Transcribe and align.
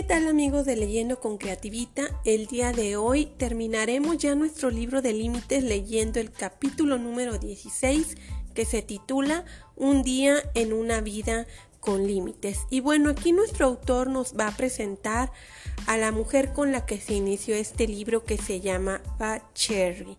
¿qué 0.00 0.06
tal 0.06 0.28
amigos 0.28 0.64
de 0.64 0.76
Leyendo 0.76 1.20
con 1.20 1.36
Creativita? 1.36 2.04
El 2.24 2.46
día 2.46 2.72
de 2.72 2.96
hoy 2.96 3.26
terminaremos 3.36 4.16
ya 4.16 4.34
nuestro 4.34 4.70
libro 4.70 5.02
de 5.02 5.12
límites 5.12 5.62
leyendo 5.62 6.20
el 6.20 6.32
capítulo 6.32 6.96
número 6.96 7.36
16 7.36 8.16
que 8.54 8.64
se 8.64 8.80
titula 8.80 9.44
Un 9.76 10.02
día 10.02 10.36
en 10.54 10.72
una 10.72 11.02
vida 11.02 11.46
con 11.80 12.06
límites. 12.06 12.60
Y 12.70 12.80
bueno, 12.80 13.10
aquí 13.10 13.32
nuestro 13.32 13.66
autor 13.66 14.08
nos 14.08 14.32
va 14.32 14.48
a 14.48 14.56
presentar 14.56 15.32
a 15.86 15.98
la 15.98 16.12
mujer 16.12 16.54
con 16.54 16.72
la 16.72 16.86
que 16.86 16.98
se 16.98 17.12
inició 17.12 17.54
este 17.54 17.86
libro 17.86 18.24
que 18.24 18.38
se 18.38 18.60
llama 18.60 19.02
Pat 19.18 19.42
Cherry. 19.52 20.16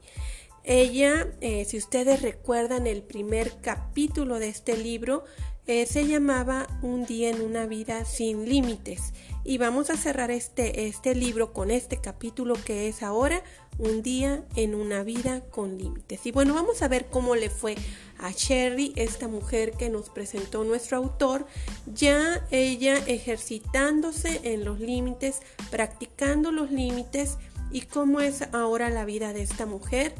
Ella, 0.63 1.27
eh, 1.41 1.65
si 1.65 1.79
ustedes 1.79 2.21
recuerdan 2.21 2.85
el 2.85 3.01
primer 3.01 3.59
capítulo 3.61 4.37
de 4.37 4.49
este 4.49 4.77
libro, 4.77 5.23
eh, 5.67 5.85
se 5.85 6.07
llamaba 6.07 6.67
Un 6.81 7.05
día 7.05 7.29
en 7.29 7.41
una 7.41 7.65
vida 7.65 8.05
sin 8.05 8.47
límites. 8.47 9.13
Y 9.43 9.57
vamos 9.57 9.89
a 9.89 9.97
cerrar 9.97 10.31
este, 10.31 10.87
este 10.87 11.15
libro 11.15 11.53
con 11.53 11.71
este 11.71 11.97
capítulo 11.97 12.55
que 12.63 12.87
es 12.87 13.01
ahora 13.01 13.43
Un 13.77 14.01
día 14.01 14.43
en 14.55 14.75
una 14.75 15.03
vida 15.03 15.41
con 15.49 15.77
límites. 15.77 16.25
Y 16.25 16.31
bueno, 16.31 16.53
vamos 16.53 16.81
a 16.81 16.87
ver 16.87 17.07
cómo 17.07 17.35
le 17.35 17.49
fue 17.49 17.75
a 18.19 18.31
Sherry, 18.31 18.93
esta 18.95 19.27
mujer 19.27 19.71
que 19.71 19.89
nos 19.89 20.09
presentó 20.09 20.63
nuestro 20.63 20.97
autor, 20.97 21.47
ya 21.91 22.45
ella 22.51 22.97
ejercitándose 23.07 24.41
en 24.43 24.63
los 24.63 24.79
límites, 24.79 25.39
practicando 25.71 26.51
los 26.51 26.71
límites 26.71 27.37
y 27.71 27.81
cómo 27.81 28.19
es 28.19 28.43
ahora 28.53 28.89
la 28.89 29.05
vida 29.05 29.33
de 29.33 29.41
esta 29.41 29.65
mujer. 29.65 30.13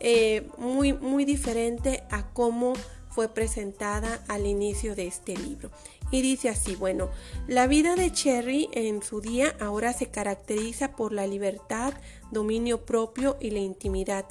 Eh, 0.00 0.48
muy, 0.58 0.92
muy 0.92 1.24
diferente 1.24 2.02
a 2.10 2.26
cómo 2.32 2.74
fue 3.14 3.28
presentada 3.28 4.24
al 4.26 4.46
inicio 4.46 4.96
de 4.96 5.06
este 5.06 5.36
libro. 5.36 5.70
Y 6.10 6.20
dice 6.20 6.48
así, 6.48 6.74
bueno, 6.74 7.10
la 7.46 7.66
vida 7.66 7.94
de 7.94 8.12
Cherry 8.12 8.68
en 8.72 9.02
su 9.02 9.20
día 9.20 9.56
ahora 9.60 9.92
se 9.92 10.06
caracteriza 10.06 10.96
por 10.96 11.12
la 11.12 11.26
libertad, 11.26 11.94
dominio 12.30 12.84
propio 12.84 13.36
y 13.40 13.50
la 13.50 13.60
intimidad. 13.60 14.26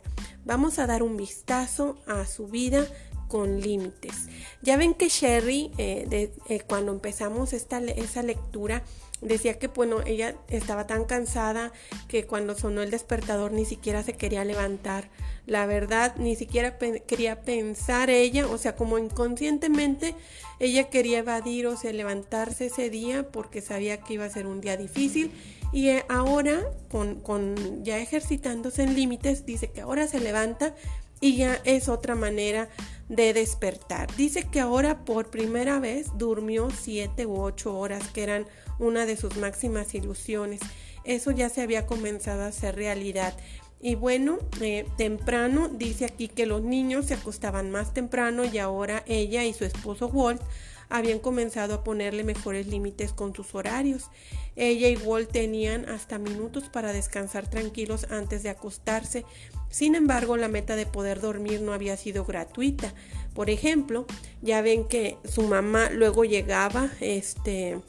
Vamos 0.46 0.80
a 0.80 0.88
dar 0.88 1.02
un 1.02 1.18
vistazo 1.18 1.98
a 2.08 2.26
su 2.26 2.48
vida 2.48 2.86
con 3.28 3.62
límites. 3.62 4.28
Ya 4.62 4.78
ven 4.78 4.94
que 4.94 5.08
Cherry, 5.08 5.72
eh, 5.78 6.32
eh, 6.50 6.62
cuando 6.68 6.92
empezamos 6.92 7.54
esta, 7.54 7.80
esa 7.80 8.22
lectura, 8.22 8.84
decía 9.24 9.60
que 9.60 9.68
bueno, 9.68 10.02
ella 10.06 10.36
estaba 10.50 10.88
tan 10.88 11.06
cansada 11.06 11.72
que 12.08 12.26
cuando 12.26 12.56
sonó 12.56 12.82
el 12.82 12.92
despertador 12.92 13.52
ni 13.52 13.66
siquiera 13.66 14.04
se 14.04 14.14
quería 14.14 14.46
levantar. 14.46 15.10
La 15.46 15.66
verdad, 15.66 16.16
ni 16.18 16.36
siquiera 16.36 16.78
quería 16.78 17.42
pensar 17.42 18.10
ella, 18.10 18.48
o 18.48 18.58
sea, 18.58 18.76
como 18.76 18.98
inconscientemente 18.98 20.16
ella 20.60 20.90
quería 20.90 21.20
evadir, 21.20 21.68
o 21.68 21.76
sea, 21.76 21.92
levantarse 21.92 22.68
ese 22.68 22.90
día 22.90 23.30
porque 23.30 23.62
sabía 23.62 23.98
que 23.98 24.14
iba 24.14 24.26
a 24.26 24.30
ser 24.30 24.48
un 24.48 24.62
día 24.62 24.78
difícil. 24.78 25.32
Y 25.74 25.90
eh, 25.90 26.06
ahora, 26.08 26.62
con, 26.90 27.16
con 27.16 27.84
ya 27.84 27.98
ejercitándose 27.98 28.84
en 28.84 28.96
límites, 28.96 29.46
dice 29.46 29.72
que 29.72 29.82
ahora 29.82 30.08
se 30.08 30.20
levanta 30.20 30.76
y 31.20 31.38
ya 31.38 31.60
es 31.64 31.90
otra 31.90 32.16
manera 32.16 32.70
de 33.10 33.34
despertar. 33.34 34.14
Dice 34.16 34.44
que 34.44 34.60
ahora 34.60 35.06
por 35.06 35.30
primera 35.30 35.80
vez 35.80 36.08
durmió 36.18 36.70
siete 36.70 37.26
u 37.26 37.42
ocho 37.42 37.78
horas, 37.78 38.08
que 38.10 38.24
eran 38.24 38.46
una 38.84 39.06
de 39.06 39.18
sus 39.18 39.38
máximas 39.38 39.94
ilusiones. 39.96 40.62
Eso 41.04 41.32
ya 41.32 41.50
se 41.50 41.62
había 41.62 41.86
comenzado 41.86 42.44
a 42.44 42.48
hacer 42.48 42.76
realidad. 42.76 43.34
Y 43.82 43.96
bueno, 43.96 44.40
eh, 44.62 44.86
temprano 44.98 45.68
dice 45.68 46.06
aquí 46.06 46.30
que 46.30 46.46
los 46.46 46.62
niños 46.62 47.08
se 47.08 47.16
acostaban 47.16 47.70
más 47.70 47.94
temprano 47.94 48.46
y 48.46 48.58
ahora 48.58 49.04
ella 49.08 49.44
y 49.44 49.54
su 49.54 49.66
esposo 49.66 50.08
Walt 50.08 50.42
habían 50.90 51.20
comenzado 51.20 51.74
a 51.74 51.84
ponerle 51.84 52.24
mejores 52.24 52.68
límites 52.68 53.14
con 53.14 53.36
sus 53.36 53.56
horarios. 53.56 54.10
Ella 54.56 54.88
y 54.88 54.96
Walt 54.96 55.32
tenían 55.32 55.90
hasta 55.90 56.20
minutos 56.20 56.70
para 56.70 56.94
descansar 56.94 57.50
tranquilos 57.50 58.08
antes 58.12 58.44
de 58.44 58.50
acostarse. 58.50 59.26
Sin 59.70 59.96
embargo, 59.96 60.38
la 60.38 60.48
meta 60.48 60.76
de 60.76 60.86
poder 60.86 61.20
dormir 61.20 61.62
no 61.62 61.74
había 61.74 61.98
sido 61.98 62.26
gratuita. 62.26 62.94
Por 63.34 63.50
ejemplo, 63.50 64.06
ya 64.42 64.62
ven 64.62 64.88
que 64.88 65.18
su 65.26 65.42
mamá 65.42 65.90
luego 65.90 66.26
llegaba, 66.26 66.92
este, 67.00 67.80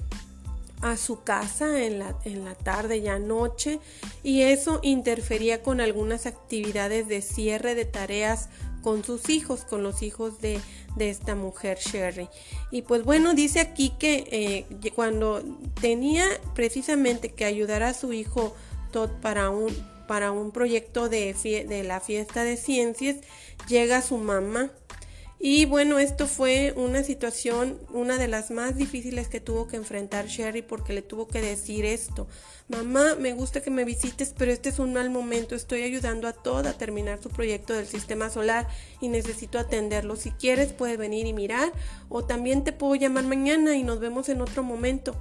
a 0.84 0.98
su 0.98 1.22
casa 1.22 1.82
en 1.82 1.98
la, 1.98 2.14
en 2.24 2.44
la 2.44 2.54
tarde 2.54 2.98
y 2.98 3.08
noche 3.18 3.80
y 4.22 4.42
eso 4.42 4.80
interfería 4.82 5.62
con 5.62 5.80
algunas 5.80 6.26
actividades 6.26 7.08
de 7.08 7.22
cierre 7.22 7.74
de 7.74 7.86
tareas 7.86 8.50
con 8.82 9.02
sus 9.02 9.30
hijos, 9.30 9.64
con 9.64 9.82
los 9.82 10.02
hijos 10.02 10.42
de, 10.42 10.60
de 10.96 11.08
esta 11.08 11.34
mujer 11.34 11.78
Sherry. 11.78 12.28
Y 12.70 12.82
pues 12.82 13.02
bueno, 13.02 13.32
dice 13.32 13.60
aquí 13.60 13.94
que 13.98 14.28
eh, 14.30 14.90
cuando 14.94 15.42
tenía 15.80 16.26
precisamente 16.54 17.32
que 17.32 17.46
ayudar 17.46 17.82
a 17.82 17.94
su 17.94 18.12
hijo 18.12 18.54
Todd 18.92 19.08
para 19.22 19.48
un, 19.48 19.74
para 20.06 20.32
un 20.32 20.52
proyecto 20.52 21.08
de, 21.08 21.32
de 21.66 21.82
la 21.82 22.00
fiesta 22.00 22.44
de 22.44 22.58
ciencias, 22.58 23.16
llega 23.68 24.02
su 24.02 24.18
mamá 24.18 24.70
y 25.40 25.66
bueno, 25.66 25.98
esto 25.98 26.26
fue 26.26 26.72
una 26.76 27.02
situación, 27.02 27.78
una 27.92 28.16
de 28.16 28.28
las 28.28 28.50
más 28.50 28.76
difíciles 28.76 29.28
que 29.28 29.40
tuvo 29.40 29.66
que 29.66 29.76
enfrentar 29.76 30.26
Sherry 30.26 30.62
porque 30.62 30.92
le 30.92 31.02
tuvo 31.02 31.28
que 31.28 31.42
decir 31.42 31.84
esto. 31.84 32.26
Mamá, 32.68 33.14
me 33.16 33.34
gusta 33.34 33.60
que 33.60 33.70
me 33.70 33.84
visites, 33.84 34.34
pero 34.36 34.50
este 34.50 34.70
es 34.70 34.78
un 34.78 34.94
mal 34.94 35.10
momento. 35.10 35.54
Estoy 35.54 35.82
ayudando 35.82 36.28
a 36.28 36.32
toda 36.32 36.70
a 36.70 36.78
terminar 36.78 37.22
su 37.22 37.28
proyecto 37.28 37.74
del 37.74 37.86
sistema 37.86 38.30
solar 38.30 38.66
y 39.02 39.08
necesito 39.08 39.58
atenderlo. 39.58 40.16
Si 40.16 40.30
quieres, 40.30 40.72
puedes 40.72 40.96
venir 40.96 41.26
y 41.26 41.34
mirar 41.34 41.72
o 42.08 42.24
también 42.24 42.64
te 42.64 42.72
puedo 42.72 42.94
llamar 42.94 43.24
mañana 43.24 43.76
y 43.76 43.82
nos 43.82 44.00
vemos 44.00 44.30
en 44.30 44.40
otro 44.40 44.62
momento. 44.62 45.14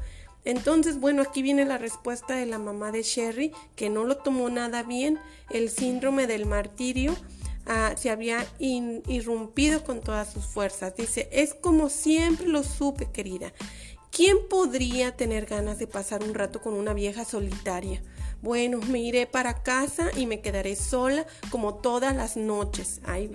Entonces, 0.46 1.00
bueno, 1.00 1.22
aquí 1.22 1.42
viene 1.42 1.66
la 1.66 1.78
respuesta 1.78 2.36
de 2.36 2.46
la 2.46 2.60
mamá 2.60 2.92
de 2.92 3.04
Sherry, 3.04 3.52
que 3.76 3.90
no 3.90 4.04
lo 4.04 4.18
tomó 4.18 4.50
nada 4.50 4.84
bien, 4.84 5.20
el 5.50 5.70
síndrome 5.70 6.28
del 6.28 6.46
martirio 6.46 7.16
Ah, 7.66 7.94
se 7.98 8.10
había 8.10 8.46
irrumpido 8.60 9.84
con 9.84 10.02
todas 10.02 10.32
sus 10.32 10.46
fuerzas. 10.46 10.96
Dice, 10.96 11.30
es 11.32 11.54
como 11.54 11.90
siempre 11.90 12.48
lo 12.48 12.64
supe, 12.64 13.10
querida. 13.12 13.54
¿Quién 14.12 14.38
podría 14.48 15.16
tener 15.16 15.48
ganas 15.48 15.80
de 15.80 15.88
pasar 15.88 16.24
un 16.24 16.36
rato 16.36 16.62
con 16.62 16.74
una 16.76 16.94
vieja 16.94 17.26
solitaria? 17.26 18.04
Bueno, 18.44 18.80
me 18.90 19.00
iré 19.00 19.26
para 19.26 19.64
casa 19.64 20.12
y 20.16 20.28
me 20.28 20.42
quedaré 20.42 20.76
sola 20.76 21.26
como 21.50 21.76
todas 21.76 22.16
las 22.16 22.36
noches. 22.36 23.00
Ahí, 23.06 23.32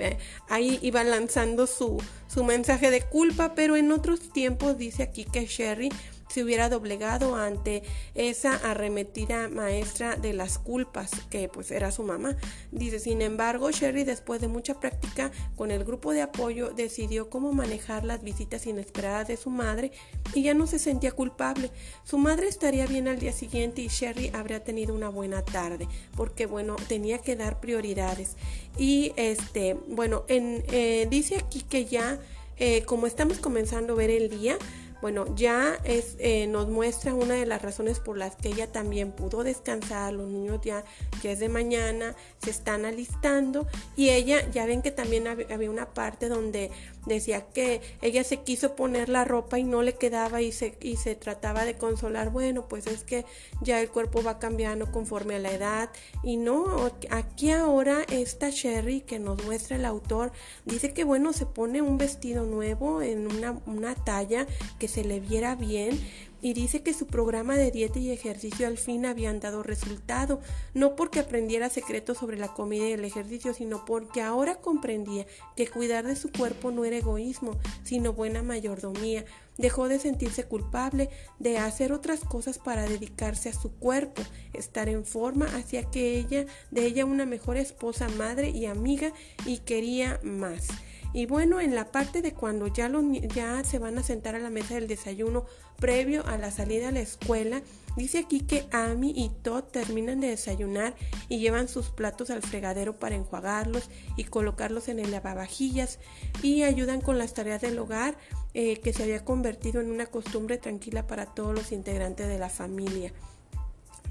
ahí 0.48 0.78
iba 0.82 1.02
lanzando 1.02 1.66
su, 1.66 2.00
su 2.28 2.44
mensaje 2.44 2.90
de 2.90 3.00
culpa, 3.00 3.54
pero 3.54 3.74
en 3.74 3.90
otros 3.90 4.30
tiempos 4.30 4.76
dice 4.76 5.02
aquí 5.02 5.24
que 5.24 5.46
Sherry 5.46 5.88
se 6.38 6.44
hubiera 6.44 6.68
doblegado 6.68 7.34
ante 7.34 7.82
esa 8.14 8.54
arremetida 8.54 9.48
maestra 9.48 10.14
de 10.14 10.32
las 10.32 10.60
culpas, 10.60 11.10
que 11.30 11.48
pues 11.48 11.72
era 11.72 11.90
su 11.90 12.04
mamá. 12.04 12.36
Dice, 12.70 13.00
sin 13.00 13.22
embargo, 13.22 13.72
Sherry 13.72 14.04
después 14.04 14.40
de 14.40 14.46
mucha 14.46 14.78
práctica 14.78 15.32
con 15.56 15.72
el 15.72 15.82
grupo 15.82 16.12
de 16.12 16.22
apoyo 16.22 16.70
decidió 16.70 17.28
cómo 17.28 17.52
manejar 17.52 18.04
las 18.04 18.22
visitas 18.22 18.68
inesperadas 18.68 19.26
de 19.26 19.36
su 19.36 19.50
madre 19.50 19.90
y 20.32 20.44
ya 20.44 20.54
no 20.54 20.68
se 20.68 20.78
sentía 20.78 21.10
culpable. 21.10 21.72
Su 22.04 22.18
madre 22.18 22.46
estaría 22.46 22.86
bien 22.86 23.08
al 23.08 23.18
día 23.18 23.32
siguiente 23.32 23.82
y 23.82 23.88
Sherry 23.88 24.30
habría 24.32 24.62
tenido 24.62 24.94
una 24.94 25.08
buena 25.08 25.44
tarde, 25.44 25.88
porque 26.16 26.46
bueno, 26.46 26.76
tenía 26.86 27.18
que 27.18 27.34
dar 27.34 27.58
prioridades. 27.58 28.36
Y 28.76 29.12
este, 29.16 29.76
bueno, 29.88 30.22
en, 30.28 30.62
eh, 30.68 31.08
dice 31.10 31.34
aquí 31.34 31.62
que 31.62 31.86
ya, 31.86 32.20
eh, 32.58 32.84
como 32.84 33.08
estamos 33.08 33.38
comenzando 33.38 33.94
a 33.94 33.96
ver 33.96 34.10
el 34.10 34.28
día, 34.28 34.56
bueno, 35.00 35.26
ya 35.36 35.78
eh, 35.84 36.46
nos 36.48 36.68
muestra 36.68 37.14
una 37.14 37.34
de 37.34 37.46
las 37.46 37.62
razones 37.62 38.00
por 38.00 38.16
las 38.16 38.36
que 38.36 38.48
ella 38.48 38.70
también 38.70 39.12
pudo 39.12 39.44
descansar. 39.44 40.12
Los 40.12 40.28
niños 40.28 40.60
ya, 40.62 40.84
ya 41.22 41.30
es 41.30 41.38
de 41.38 41.48
mañana, 41.48 42.14
se 42.42 42.50
están 42.50 42.84
alistando 42.84 43.66
y 43.96 44.10
ella, 44.10 44.48
ya 44.50 44.66
ven 44.66 44.82
que 44.82 44.90
también 44.90 45.26
había 45.28 45.70
una 45.70 45.86
parte 45.86 46.28
donde 46.28 46.70
decía 47.08 47.46
que 47.46 47.80
ella 48.02 48.22
se 48.24 48.38
quiso 48.38 48.76
poner 48.76 49.08
la 49.08 49.24
ropa 49.24 49.58
y 49.58 49.64
no 49.64 49.82
le 49.82 49.94
quedaba 49.94 50.42
y 50.42 50.52
se, 50.52 50.76
y 50.80 50.96
se 50.96 51.14
trataba 51.14 51.64
de 51.64 51.76
consolar. 51.76 52.30
Bueno, 52.30 52.68
pues 52.68 52.86
es 52.86 53.04
que 53.04 53.24
ya 53.62 53.80
el 53.80 53.88
cuerpo 53.90 54.22
va 54.22 54.38
cambiando 54.38 54.92
conforme 54.92 55.36
a 55.36 55.38
la 55.38 55.52
edad 55.52 55.90
y 56.22 56.36
no, 56.36 56.90
aquí 57.10 57.50
ahora 57.50 58.04
esta 58.10 58.50
Sherry 58.50 59.00
que 59.00 59.18
nos 59.18 59.42
muestra 59.44 59.76
el 59.76 59.84
autor 59.84 60.32
dice 60.64 60.92
que 60.92 61.04
bueno, 61.04 61.32
se 61.32 61.46
pone 61.46 61.82
un 61.82 61.98
vestido 61.98 62.44
nuevo 62.44 63.02
en 63.02 63.26
una, 63.26 63.60
una 63.66 63.94
talla 63.94 64.46
que 64.78 64.88
se 64.88 65.04
le 65.04 65.20
viera 65.20 65.54
bien 65.54 65.98
y 66.40 66.52
dice 66.52 66.82
que 66.82 66.94
su 66.94 67.06
programa 67.06 67.56
de 67.56 67.70
dieta 67.70 67.98
y 67.98 68.10
ejercicio 68.10 68.66
al 68.66 68.78
fin 68.78 69.06
habían 69.06 69.40
dado 69.40 69.62
resultado, 69.62 70.40
no 70.74 70.94
porque 70.94 71.20
aprendiera 71.20 71.68
secretos 71.68 72.18
sobre 72.18 72.38
la 72.38 72.48
comida 72.48 72.88
y 72.88 72.92
el 72.92 73.04
ejercicio, 73.04 73.54
sino 73.54 73.84
porque 73.84 74.22
ahora 74.22 74.56
comprendía 74.56 75.26
que 75.56 75.66
cuidar 75.66 76.06
de 76.06 76.16
su 76.16 76.30
cuerpo 76.30 76.70
no 76.70 76.84
era 76.84 76.96
egoísmo, 76.96 77.56
sino 77.82 78.12
buena 78.12 78.42
mayordomía. 78.42 79.24
Dejó 79.58 79.88
de 79.88 79.98
sentirse 79.98 80.44
culpable, 80.44 81.10
de 81.38 81.58
hacer 81.58 81.92
otras 81.92 82.20
cosas 82.20 82.58
para 82.58 82.88
dedicarse 82.88 83.50
a 83.50 83.52
su 83.52 83.72
cuerpo, 83.72 84.22
estar 84.54 84.88
en 84.88 85.04
forma, 85.04 85.46
hacía 85.46 85.84
que 85.90 86.18
ella, 86.18 86.46
de 86.70 86.86
ella 86.86 87.04
una 87.04 87.26
mejor 87.26 87.56
esposa, 87.56 88.08
madre 88.16 88.50
y 88.50 88.66
amiga 88.66 89.12
y 89.44 89.58
quería 89.58 90.20
más. 90.22 90.68
Y 91.12 91.26
bueno, 91.26 91.60
en 91.60 91.74
la 91.74 91.90
parte 91.90 92.20
de 92.20 92.32
cuando 92.32 92.66
ya, 92.66 92.90
ya 93.34 93.64
se 93.64 93.78
van 93.78 93.98
a 93.98 94.02
sentar 94.02 94.34
a 94.34 94.40
la 94.40 94.50
mesa 94.50 94.74
del 94.74 94.88
desayuno 94.88 95.46
previo 95.78 96.26
a 96.26 96.36
la 96.36 96.50
salida 96.50 96.88
a 96.88 96.92
la 96.92 97.00
escuela, 97.00 97.62
dice 97.96 98.18
aquí 98.18 98.40
que 98.40 98.66
Amy 98.72 99.12
y 99.16 99.30
Todd 99.42 99.64
terminan 99.64 100.20
de 100.20 100.28
desayunar 100.28 100.94
y 101.28 101.38
llevan 101.38 101.68
sus 101.68 101.90
platos 101.90 102.30
al 102.30 102.42
fregadero 102.42 102.98
para 102.98 103.14
enjuagarlos 103.14 103.88
y 104.16 104.24
colocarlos 104.24 104.88
en 104.88 104.98
el 104.98 105.12
lavavajillas 105.12 105.98
y 106.42 106.64
ayudan 106.64 107.00
con 107.00 107.16
las 107.16 107.32
tareas 107.32 107.62
del 107.62 107.78
hogar 107.78 108.16
eh, 108.60 108.80
que 108.80 108.92
se 108.92 109.04
había 109.04 109.24
convertido 109.24 109.80
en 109.80 109.88
una 109.88 110.06
costumbre 110.06 110.58
tranquila 110.58 111.06
para 111.06 111.26
todos 111.26 111.54
los 111.54 111.70
integrantes 111.70 112.26
de 112.26 112.40
la 112.40 112.48
familia. 112.48 113.12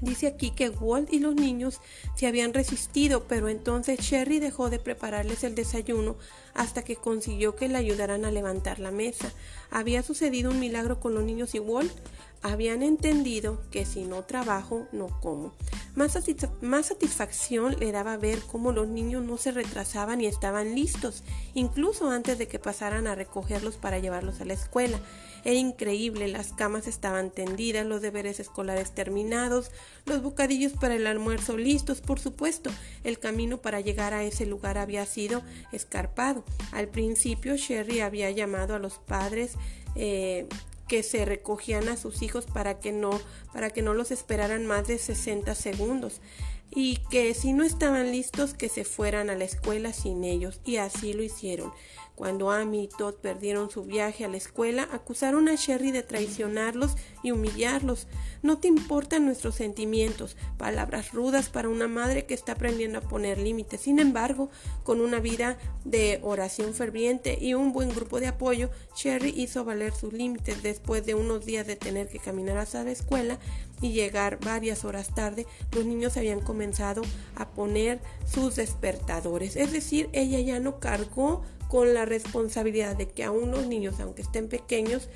Dice 0.00 0.26
aquí 0.26 0.52
que 0.52 0.70
Walt 0.70 1.12
y 1.12 1.18
los 1.18 1.34
niños 1.34 1.82
se 2.14 2.26
habían 2.26 2.54
resistido, 2.54 3.24
pero 3.28 3.50
entonces 3.50 4.00
Sherry 4.00 4.38
dejó 4.40 4.70
de 4.70 4.78
prepararles 4.78 5.44
el 5.44 5.54
desayuno 5.54 6.16
hasta 6.54 6.82
que 6.82 6.96
consiguió 6.96 7.56
que 7.56 7.68
le 7.68 7.76
ayudaran 7.76 8.24
a 8.24 8.30
levantar 8.30 8.78
la 8.78 8.90
mesa. 8.90 9.30
Había 9.70 10.02
sucedido 10.02 10.50
un 10.50 10.60
milagro 10.60 10.98
con 10.98 11.14
los 11.14 11.24
niños 11.24 11.54
y 11.54 11.58
Walt 11.58 11.92
habían 12.42 12.82
entendido 12.82 13.60
que 13.70 13.84
si 13.84 14.04
no 14.04 14.24
trabajo, 14.24 14.86
no 14.92 15.08
como. 15.20 15.52
Más, 15.94 16.86
satisfacción 16.86 17.76
le 17.80 17.90
daba 17.90 18.16
ver 18.16 18.38
cómo 18.40 18.70
los 18.70 18.86
niños 18.86 19.24
no 19.24 19.36
se 19.36 19.50
retrasaban 19.50 20.20
y 20.20 20.26
estaban 20.26 20.74
listos, 20.74 21.24
incluso 21.54 22.10
antes 22.10 22.38
de 22.38 22.46
que 22.46 22.60
pasaran 22.60 23.08
a 23.08 23.16
recogerlos 23.16 23.76
para 23.76 23.98
llevarlos 23.98 24.40
a 24.40 24.44
la 24.44 24.54
escuela. 24.54 25.00
Era 25.44 25.56
increíble, 25.56 26.28
las 26.28 26.52
camas 26.52 26.86
estaban 26.86 27.30
tendidas, 27.30 27.86
los 27.86 28.00
deberes 28.00 28.38
escolares 28.38 28.92
terminados, 28.92 29.70
los 30.06 30.22
bocadillos 30.22 30.72
para 30.72 30.94
el 30.94 31.06
almuerzo 31.06 31.56
listos, 31.56 32.00
por 32.00 32.20
supuesto. 32.20 32.70
El 33.02 33.18
camino 33.18 33.58
para 33.58 33.80
llegar 33.80 34.14
a 34.14 34.24
ese 34.24 34.46
lugar 34.46 34.78
había 34.78 35.04
sido 35.06 35.42
escarpado. 35.72 36.44
Al 36.70 36.88
principio, 36.88 37.56
Sherry 37.56 38.00
había 38.00 38.30
llamado 38.30 38.74
a 38.74 38.78
los 38.78 38.98
padres 38.98 39.54
eh, 39.96 40.46
que 40.88 41.02
se 41.02 41.24
recogían 41.24 41.88
a 41.88 41.96
sus 41.96 42.22
hijos 42.22 42.46
para 42.46 42.80
que 42.80 42.92
no 42.92 43.10
para 43.52 43.70
que 43.70 43.82
no 43.82 43.94
los 43.94 44.10
esperaran 44.10 44.66
más 44.66 44.88
de 44.88 44.98
60 44.98 45.54
segundos 45.54 46.20
y 46.70 46.98
que 47.10 47.34
si 47.34 47.52
no 47.52 47.64
estaban 47.64 48.10
listos 48.10 48.54
que 48.54 48.68
se 48.68 48.84
fueran 48.84 49.30
a 49.30 49.34
la 49.34 49.44
escuela 49.44 49.92
sin 49.92 50.24
ellos 50.24 50.60
y 50.64 50.76
así 50.76 51.12
lo 51.12 51.22
hicieron. 51.22 51.72
Cuando 52.18 52.50
Amy 52.50 52.82
y 52.82 52.88
Todd 52.88 53.14
perdieron 53.14 53.70
su 53.70 53.84
viaje 53.84 54.24
a 54.24 54.28
la 54.28 54.38
escuela, 54.38 54.88
acusaron 54.90 55.48
a 55.48 55.54
Sherry 55.54 55.92
de 55.92 56.02
traicionarlos 56.02 56.96
y 57.22 57.30
humillarlos. 57.30 58.08
No 58.42 58.58
te 58.58 58.66
importan 58.66 59.24
nuestros 59.24 59.54
sentimientos, 59.54 60.36
palabras 60.56 61.12
rudas 61.12 61.48
para 61.48 61.68
una 61.68 61.86
madre 61.86 62.26
que 62.26 62.34
está 62.34 62.52
aprendiendo 62.52 62.98
a 62.98 63.02
poner 63.02 63.38
límites. 63.38 63.82
Sin 63.82 64.00
embargo, 64.00 64.50
con 64.82 65.00
una 65.00 65.20
vida 65.20 65.58
de 65.84 66.18
oración 66.24 66.74
ferviente 66.74 67.38
y 67.40 67.54
un 67.54 67.72
buen 67.72 67.90
grupo 67.90 68.18
de 68.18 68.26
apoyo, 68.26 68.68
Sherry 68.96 69.32
hizo 69.36 69.64
valer 69.64 69.94
sus 69.94 70.12
límites 70.12 70.60
después 70.64 71.06
de 71.06 71.14
unos 71.14 71.46
días 71.46 71.68
de 71.68 71.76
tener 71.76 72.08
que 72.08 72.18
caminar 72.18 72.58
hasta 72.58 72.82
la 72.82 72.90
escuela 72.90 73.38
y 73.80 73.92
llegar 73.92 74.38
varias 74.40 74.84
horas 74.84 75.14
tarde, 75.14 75.46
los 75.72 75.84
niños 75.84 76.16
habían 76.16 76.40
comenzado 76.40 77.02
a 77.36 77.48
poner 77.48 78.00
sus 78.26 78.56
despertadores. 78.56 79.56
Es 79.56 79.72
decir, 79.72 80.08
ella 80.12 80.40
ya 80.40 80.60
no 80.60 80.80
cargó 80.80 81.42
con 81.68 81.94
la 81.94 82.04
responsabilidad 82.04 82.96
de 82.96 83.08
que 83.08 83.24
aún 83.24 83.50
los 83.50 83.66
niños, 83.66 84.00
aunque 84.00 84.22
estén 84.22 84.48
pequeños, 84.48 85.08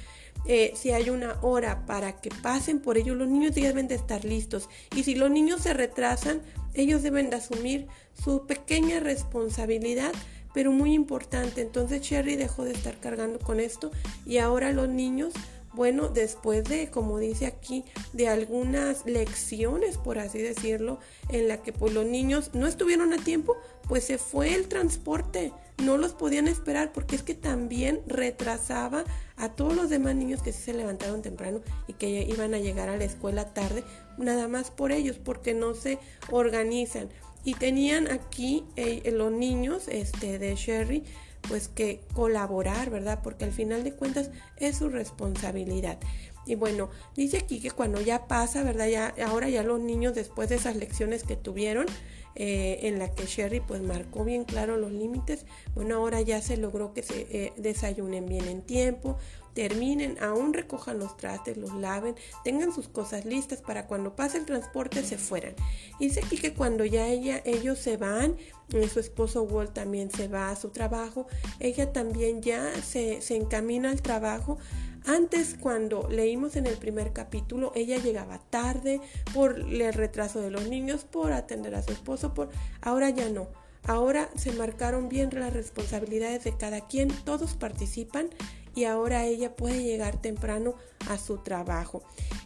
eh, 0.44 0.72
si 0.74 0.90
hay 0.90 1.08
una 1.10 1.38
hora 1.42 1.86
para 1.86 2.20
que 2.20 2.30
pasen 2.30 2.80
por 2.80 2.98
ellos, 2.98 3.16
los 3.16 3.28
niños 3.28 3.54
deben 3.54 3.88
de 3.88 3.94
estar 3.94 4.24
listos. 4.24 4.68
Y 4.94 5.04
si 5.04 5.14
los 5.14 5.30
niños 5.30 5.62
se 5.62 5.72
retrasan, 5.72 6.42
ellos 6.74 7.02
deben 7.02 7.30
de 7.30 7.36
asumir 7.36 7.86
su 8.12 8.46
pequeña 8.46 9.00
responsabilidad, 9.00 10.12
pero 10.52 10.72
muy 10.72 10.94
importante. 10.94 11.60
Entonces 11.60 12.02
Cherry 12.02 12.36
dejó 12.36 12.64
de 12.64 12.72
estar 12.72 12.98
cargando 12.98 13.38
con 13.38 13.60
esto 13.60 13.90
y 14.26 14.38
ahora 14.38 14.72
los 14.72 14.88
niños 14.88 15.32
bueno, 15.74 16.08
después 16.08 16.64
de, 16.64 16.90
como 16.90 17.19
dice 17.19 17.46
aquí, 17.46 17.84
de 18.12 18.28
algunas 18.28 19.06
lecciones, 19.06 19.96
por 19.96 20.19
así 20.19 20.38
decirlo, 20.38 20.98
en 21.28 21.48
la 21.48 21.62
que 21.62 21.72
pues 21.72 21.94
los 21.94 22.04
niños 22.04 22.50
no 22.52 22.66
estuvieron 22.66 23.12
a 23.12 23.19
tiempo, 23.19 23.56
pues 23.88 24.04
se 24.04 24.19
fue 24.19 24.54
el 24.54 24.69
transporte, 24.69 25.52
no 25.82 25.96
los 25.96 26.12
podían 26.12 26.46
esperar 26.46 26.92
porque 26.92 27.16
es 27.16 27.22
que 27.22 27.34
también 27.34 28.00
retrasaba 28.06 29.04
a 29.36 29.48
todos 29.50 29.74
los 29.74 29.90
demás 29.90 30.14
niños 30.14 30.42
que 30.42 30.52
sí 30.52 30.62
se 30.62 30.74
levantaron 30.74 31.22
temprano 31.22 31.60
y 31.88 31.94
que 31.94 32.22
iban 32.22 32.54
a 32.54 32.58
llegar 32.58 32.88
a 32.88 32.96
la 32.96 33.04
escuela 33.04 33.52
tarde, 33.54 33.82
nada 34.19 34.48
más 34.48 34.70
por 34.70 34.92
ellos, 34.92 35.19
porque 35.19 35.54
no 35.54 35.74
se 35.74 35.98
organizan. 36.30 37.08
Y 37.44 37.54
tenían 37.54 38.08
aquí 38.08 38.64
eh, 38.76 39.10
los 39.12 39.32
niños 39.32 39.88
este, 39.88 40.38
de 40.38 40.54
Sherry, 40.54 41.02
pues 41.48 41.68
que 41.68 42.00
colaborar, 42.14 42.90
¿verdad? 42.90 43.20
Porque 43.22 43.44
al 43.44 43.52
final 43.52 43.84
de 43.84 43.92
cuentas 43.92 44.30
es 44.56 44.76
su 44.78 44.88
responsabilidad. 44.88 45.98
Y 46.46 46.54
bueno, 46.56 46.90
dice 47.14 47.38
aquí 47.38 47.60
que 47.60 47.70
cuando 47.70 48.00
ya 48.00 48.26
pasa, 48.26 48.62
¿verdad? 48.62 48.88
Ya, 48.88 49.14
ahora 49.26 49.48
ya 49.48 49.62
los 49.62 49.80
niños 49.80 50.14
después 50.14 50.48
de 50.48 50.56
esas 50.56 50.76
lecciones 50.76 51.22
que 51.22 51.36
tuvieron, 51.36 51.86
eh, 52.34 52.80
en 52.82 52.98
la 52.98 53.10
que 53.14 53.26
Sherry 53.26 53.60
pues 53.60 53.82
marcó 53.82 54.24
bien 54.24 54.44
claro 54.44 54.78
los 54.78 54.90
límites, 54.90 55.44
bueno, 55.74 55.96
ahora 55.96 56.22
ya 56.22 56.40
se 56.40 56.56
logró 56.56 56.94
que 56.94 57.02
se 57.02 57.26
eh, 57.30 57.52
desayunen 57.58 58.24
bien 58.26 58.48
en 58.48 58.62
tiempo, 58.62 59.18
terminen, 59.52 60.16
aún 60.18 60.54
recojan 60.54 60.98
los 60.98 61.16
trastes, 61.18 61.58
los 61.58 61.74
laven, 61.74 62.14
tengan 62.42 62.72
sus 62.72 62.88
cosas 62.88 63.26
listas 63.26 63.60
para 63.60 63.86
cuando 63.86 64.16
pase 64.16 64.38
el 64.38 64.46
transporte 64.46 65.02
se 65.04 65.18
fueran. 65.18 65.54
Dice 66.00 66.20
aquí 66.24 66.38
que 66.38 66.54
cuando 66.54 66.86
ya 66.86 67.06
ella, 67.06 67.42
ellos 67.44 67.78
se 67.78 67.98
van, 67.98 68.36
y 68.70 68.88
su 68.88 69.00
esposo 69.00 69.42
Walt 69.42 69.74
también 69.74 70.10
se 70.10 70.28
va 70.28 70.50
a 70.50 70.56
su 70.56 70.70
trabajo, 70.70 71.26
ella 71.60 71.92
también 71.92 72.40
ya 72.40 72.72
se, 72.82 73.20
se 73.20 73.36
encamina 73.36 73.90
al 73.90 74.00
trabajo. 74.00 74.58
Antes, 75.06 75.56
cuando 75.58 76.08
leímos 76.08 76.56
en 76.56 76.66
el 76.66 76.76
primer 76.76 77.12
capítulo, 77.12 77.72
ella 77.75 77.99
llegaba 77.99 78.38
tarde 78.50 79.00
por 79.34 79.58
el 79.58 79.93
retraso 79.93 80.40
de 80.40 80.50
los 80.50 80.69
niños, 80.69 81.04
por 81.04 81.32
atender 81.32 81.75
a 81.75 81.82
su 81.82 81.93
esposo, 81.93 82.34
por 82.34 82.50
ahora 82.81 83.10
ya 83.10 83.28
no. 83.28 83.49
Ahora 83.84 84.28
se 84.37 84.52
marcaron 84.52 85.08
bien 85.08 85.31
las 85.32 85.52
responsabilidades 85.52 86.44
de 86.44 86.56
cada 86.56 86.87
quien, 86.87 87.08
todos 87.25 87.54
participan 87.54 88.31
y 88.75 88.84
ahora 88.84 89.26
ella 89.26 89.56
puede 89.56 89.82
llegar 89.82 90.20
temprano 90.20 90.76
a 91.08 91.19
su 91.19 91.38
trabajo. 91.38 92.02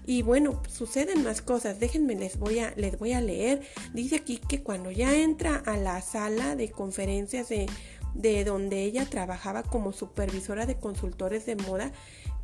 Y 0.06 0.23
bueno, 0.23 0.62
suceden 0.69 1.25
más 1.25 1.43
cosas. 1.43 1.79
Déjenme, 1.79 2.14
les 2.14 2.38
voy 2.38 2.61
a, 2.61 2.73
les 2.76 2.99
voy 2.99 3.12
a 3.12 3.20
leer. 3.20 3.62
Dice 3.93 4.17
aquí 4.17 4.38
que 4.38 4.62
cuando 4.62 4.91
ya 4.91 5.14
entra 5.14 5.56
a 5.56 5.76
la 5.76 6.00
sala 6.00 6.56
de 6.56 6.70
conferencias 6.70 7.49
de, 7.49 7.67
de 8.14 8.44
donde 8.44 8.82
ella 8.82 9.05
trabajaba 9.05 9.62
como 9.62 9.93
supervisora 9.93 10.66
de 10.66 10.76
consultores 10.76 11.45
de 11.47 11.57
moda, 11.57 11.92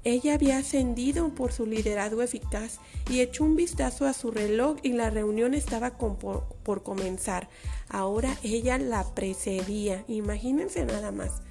ella 0.04 0.34
había 0.34 0.58
ascendido 0.58 1.28
por 1.30 1.52
su 1.52 1.66
liderazgo 1.66 2.22
eficaz 2.22 2.78
y 3.08 3.20
echó 3.20 3.44
un 3.44 3.54
vistazo 3.54 4.06
a 4.06 4.12
su 4.12 4.30
reloj 4.30 4.78
y 4.82 4.92
la 4.92 5.10
reunión 5.10 5.54
estaba 5.54 5.96
por, 5.96 6.82
comenzar. 6.82 7.48
Ahora 7.88 8.36
ella 8.42 8.78
la 8.78 9.14
precedía. 9.14 10.04
Imagínense 10.08 10.84
nada 10.84 11.12
más. 11.12 11.42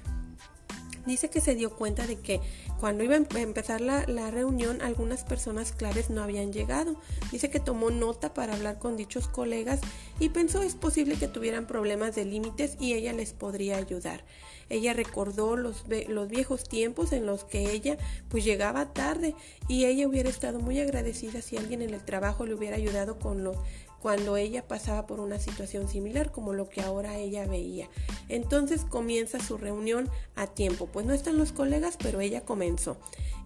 Dice 1.06 1.30
que 1.30 1.40
se 1.40 1.56
dio 1.56 1.70
cuenta 1.70 2.06
de 2.06 2.20
que 2.20 2.40
cuando 2.78 3.02
iba 3.02 3.14
a 3.14 3.40
empezar 3.40 3.80
la, 3.80 4.30
reunión 4.30 4.82
algunas 4.82 5.24
personas 5.24 5.72
claves 5.72 6.10
no 6.10 6.22
habían 6.22 6.52
llegado. 6.52 6.96
Dice 7.32 7.50
que 7.50 7.58
tomó 7.58 7.90
nota 7.90 8.34
para 8.34 8.54
hablar 8.54 8.78
con 8.78 8.96
dichos 8.96 9.28
colegas 9.28 9.80
y 10.20 10.28
pensó 10.28 10.62
es 10.62 10.74
posible 10.74 11.16
que 11.16 11.26
tuvieran 11.26 11.66
problemas 11.66 12.14
de 12.14 12.24
límites 12.24 12.76
y 12.78 12.92
ella 12.92 13.12
les 13.12 13.32
podría 13.32 13.78
ayudar. 13.78 14.24
Ella 14.72 14.94
recordó 14.94 15.56
los, 15.56 15.84
los 16.08 16.28
viejos 16.28 16.64
tiempos 16.64 17.12
en 17.12 17.26
los 17.26 17.44
que 17.44 17.70
ella 17.70 17.98
pues 18.28 18.42
llegaba 18.44 18.92
tarde 18.92 19.34
y 19.68 19.84
ella 19.84 20.08
hubiera 20.08 20.30
estado 20.30 20.60
muy 20.60 20.80
agradecida 20.80 21.42
si 21.42 21.58
alguien 21.58 21.82
en 21.82 21.90
el 21.90 22.02
trabajo 22.02 22.46
le 22.46 22.54
hubiera 22.54 22.76
ayudado 22.76 23.18
con 23.18 23.44
los 23.44 23.56
cuando 24.00 24.36
ella 24.36 24.66
pasaba 24.66 25.06
por 25.06 25.20
una 25.20 25.38
situación 25.38 25.88
similar 25.88 26.32
como 26.32 26.54
lo 26.54 26.68
que 26.68 26.80
ahora 26.80 27.18
ella 27.18 27.46
veía. 27.46 27.88
Entonces 28.28 28.82
comienza 28.84 29.38
su 29.38 29.58
reunión 29.58 30.10
a 30.34 30.48
tiempo, 30.48 30.86
pues 30.86 31.06
no 31.06 31.12
están 31.12 31.38
los 31.38 31.52
colegas, 31.52 31.96
pero 32.02 32.20
ella 32.20 32.40
comenzó. 32.40 32.96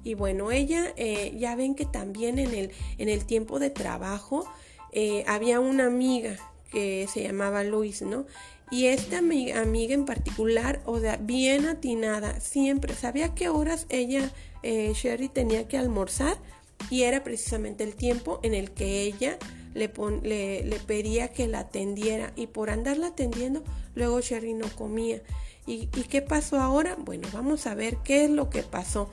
Y 0.03 0.15
bueno, 0.15 0.53
ella 0.53 0.95
eh, 0.97 1.35
ya 1.37 1.57
ven 1.57 1.75
que 1.75 1.85
también 1.85 2.39
en 2.39 2.55
el, 2.55 2.71
en 2.97 3.11
el 3.11 3.27
tiempo 3.27 3.59
de 3.59 3.69
trabajo 3.69 4.51
eh, 4.93 5.25
había 5.27 5.61
una 5.61 5.87
amiga 5.87 6.39
que 6.71 7.07
se 7.13 7.23
llamaba 7.23 7.63
Luis, 7.63 8.01
¿no? 8.01 8.27
Y 8.71 8.87
esta 8.87 9.19
amiga, 9.19 9.63
en 9.63 10.05
particular, 10.05 10.81
o 10.87 10.99
sea, 10.99 11.19
bien 11.19 11.67
atinada, 11.67 12.41
siempre 12.41 12.95
sabía 12.95 13.35
qué 13.35 13.49
horas 13.49 13.87
ella, 13.91 14.31
eh, 14.63 14.93
Sherry, 14.95 15.29
tenía 15.29 15.69
que 15.69 15.79
almorzar 15.79 16.37
y 16.91 17.03
era 17.03 17.23
precisamente 17.23 17.85
el 17.85 17.95
tiempo 17.95 18.41
en 18.43 18.55
el 18.55 18.73
que 18.73 19.03
ella 19.03 19.39
le, 19.75 19.89
le, 20.65 20.81
pedía 20.87 21.29
que 21.29 21.47
la 21.47 21.61
atendiera 21.61 22.33
y 22.35 22.49
por 22.49 22.71
andarla 22.71 23.09
atendiendo, 23.09 23.63
luego 23.95 24.21
Sherry 24.21 24.55
no 24.55 24.69
comía. 24.75 25.23
¿Y, 25.67 25.87
qué 25.87 26.23
pasó 26.23 26.61
ahora? 26.61 26.97
Bueno, 26.97 27.29
vamos 27.33 27.67
a 27.67 27.75
ver 27.75 27.99
qué 28.05 28.25
es 28.25 28.31
lo 28.31 28.51
que 28.51 28.63
pasó. 28.63 29.11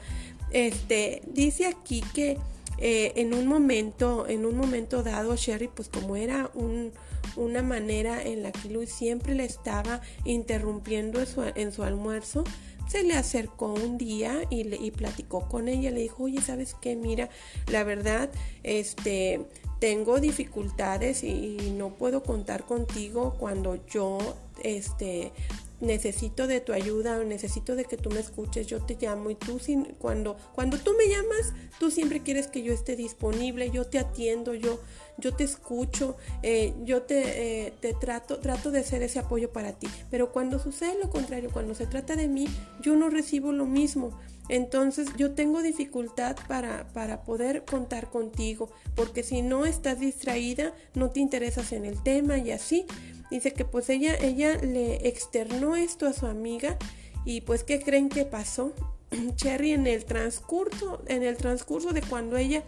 Este, 0.51 1.21
dice 1.25 1.65
aquí 1.65 2.03
que 2.13 2.37
eh, 2.77 3.13
en 3.15 3.33
un 3.33 3.47
momento, 3.47 4.27
en 4.27 4.45
un 4.45 4.55
momento 4.55 5.01
dado, 5.03 5.35
Sherry, 5.35 5.67
pues 5.67 5.89
como 5.89 6.15
era 6.15 6.51
un, 6.53 6.91
una 7.35 7.61
manera 7.61 8.21
en 8.21 8.43
la 8.43 8.51
que 8.51 8.69
Luis 8.69 8.91
siempre 8.91 9.35
le 9.35 9.45
estaba 9.45 10.01
interrumpiendo 10.25 11.19
en 11.55 11.71
su, 11.71 11.83
almuerzo, 11.83 12.43
se 12.87 13.03
le 13.03 13.13
acercó 13.13 13.73
un 13.73 13.97
día 13.97 14.41
y, 14.49 14.73
y 14.73 14.91
platicó 14.91 15.47
con 15.47 15.67
ella, 15.67 15.91
le 15.91 16.01
dijo, 16.01 16.23
oye, 16.23 16.41
¿sabes 16.41 16.75
qué? 16.81 16.95
Mira, 16.95 17.29
la 17.71 17.83
verdad, 17.83 18.29
este, 18.63 19.41
tengo 19.83 20.21
dificultades 20.21 21.25
y, 21.25 21.73
no 21.77 21.89
puedo 21.89 22.23
contar 22.23 22.63
contigo 22.63 23.35
cuando 23.37 23.85
yo, 23.87 24.17
este, 24.63 25.33
necesito 25.81 26.47
de 26.47 26.61
tu 26.61 26.73
ayuda, 26.73 27.23
necesito 27.23 27.75
de 27.75 27.85
que 27.85 27.97
tú 27.97 28.09
me 28.09 28.19
escuches, 28.19 28.67
yo 28.67 28.83
te 28.83 28.97
llamo 28.99 29.29
y 29.29 29.35
tú 29.35 29.59
sin, 29.59 29.85
cuando, 29.99 30.37
cuando 30.53 30.77
tú 30.77 30.93
me 30.97 31.07
llamas, 31.07 31.53
tú 31.79 31.91
siempre 31.91 32.21
quieres 32.21 32.47
que 32.47 32.63
yo 32.63 32.73
esté 32.73 32.95
disponible, 32.95 33.69
yo 33.69 33.85
te 33.85 33.99
atiendo, 33.99 34.53
yo, 34.53 34.79
yo 35.17 35.33
te 35.33 35.43
escucho, 35.43 36.15
eh, 36.41 36.73
yo 36.83 37.03
te, 37.03 37.65
eh, 37.65 37.73
te, 37.79 37.93
trato, 37.93 38.39
trato 38.39 38.71
de 38.71 38.83
ser 38.83 39.03
ese 39.03 39.19
apoyo 39.19 39.51
para 39.51 39.73
ti. 39.73 39.87
Pero 40.09 40.31
cuando 40.31 40.59
sucede 40.59 40.97
lo 41.01 41.09
contrario, 41.09 41.49
cuando 41.51 41.75
se 41.75 41.85
trata 41.85 42.15
de 42.15 42.27
mí, 42.27 42.47
yo 42.81 42.95
no 42.95 43.09
recibo 43.09 43.51
lo 43.51 43.65
mismo. 43.65 44.17
Entonces 44.49 45.07
yo 45.17 45.31
tengo 45.31 45.61
dificultad 45.61 46.35
para, 46.47 46.87
para 46.89 47.23
poder 47.23 47.63
contar 47.63 48.09
contigo, 48.09 48.69
porque 48.95 49.23
si 49.23 49.41
no 49.41 49.65
estás 49.65 49.99
distraída, 49.99 50.73
no 50.95 51.11
te 51.11 51.21
interesas 51.21 51.71
en 51.71 51.85
el 51.85 52.01
tema 52.03 52.37
y 52.37 52.51
así. 52.51 52.85
Dice 53.33 53.51
que 53.51 53.65
pues 53.65 53.89
ella, 53.89 54.15
ella 54.15 54.57
le 54.57 55.07
externó 55.07 55.75
esto 55.75 56.05
a 56.05 56.13
su 56.13 56.27
amiga 56.27 56.77
y 57.25 57.41
pues 57.41 57.63
¿qué 57.63 57.81
creen 57.81 58.09
que 58.09 58.25
pasó? 58.25 58.73
Cherry 59.37 59.71
en 59.71 59.87
el 59.87 60.05
transcurso, 60.05 61.01
en 61.07 61.23
el 61.23 61.35
transcurso 61.37 61.93
de 61.93 62.03
cuando 62.03 62.37
ella 62.37 62.61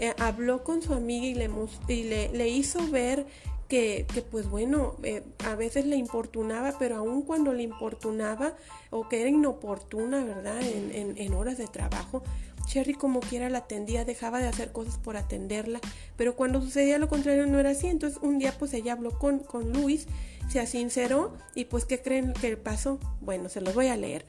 eh, 0.00 0.14
habló 0.18 0.64
con 0.64 0.82
su 0.82 0.92
amiga 0.92 1.24
y 1.24 1.34
le, 1.34 1.48
y 1.86 2.02
le, 2.36 2.48
hizo 2.48 2.84
ver 2.88 3.26
que, 3.68 4.06
que, 4.12 4.22
pues 4.22 4.50
bueno, 4.50 4.96
eh, 5.04 5.22
a 5.46 5.54
veces 5.54 5.86
le 5.86 5.94
importunaba, 5.94 6.74
pero 6.80 6.96
aun 6.96 7.22
cuando 7.22 7.52
le 7.52 7.62
importunaba 7.62 8.56
o 8.90 9.08
que 9.08 9.20
era 9.20 9.30
inoportuna, 9.30 10.24
¿verdad? 10.24 10.60
En, 10.62 10.90
en, 10.96 11.16
en 11.16 11.32
horas 11.32 11.58
de 11.58 11.68
trabajo, 11.68 12.24
Cherry 12.68 12.92
como 12.92 13.20
quiera 13.20 13.48
la 13.48 13.58
atendía, 13.58 14.04
dejaba 14.04 14.40
de 14.40 14.46
hacer 14.46 14.72
cosas 14.72 14.98
por 14.98 15.16
atenderla, 15.16 15.80
pero 16.16 16.36
cuando 16.36 16.60
sucedía 16.60 16.98
lo 16.98 17.08
contrario 17.08 17.46
no 17.46 17.58
era 17.58 17.70
así. 17.70 17.88
Entonces 17.88 18.20
un 18.22 18.38
día 18.38 18.54
pues 18.58 18.74
ella 18.74 18.92
habló 18.92 19.18
con, 19.18 19.40
con 19.40 19.72
Luis, 19.72 20.06
se 20.48 20.64
sinceró 20.66 21.34
y 21.54 21.64
pues 21.64 21.86
¿qué 21.86 22.00
creen 22.00 22.34
que 22.34 22.56
pasó? 22.56 23.00
Bueno, 23.20 23.48
se 23.48 23.62
los 23.62 23.74
voy 23.74 23.88
a 23.88 23.96
leer. 23.96 24.26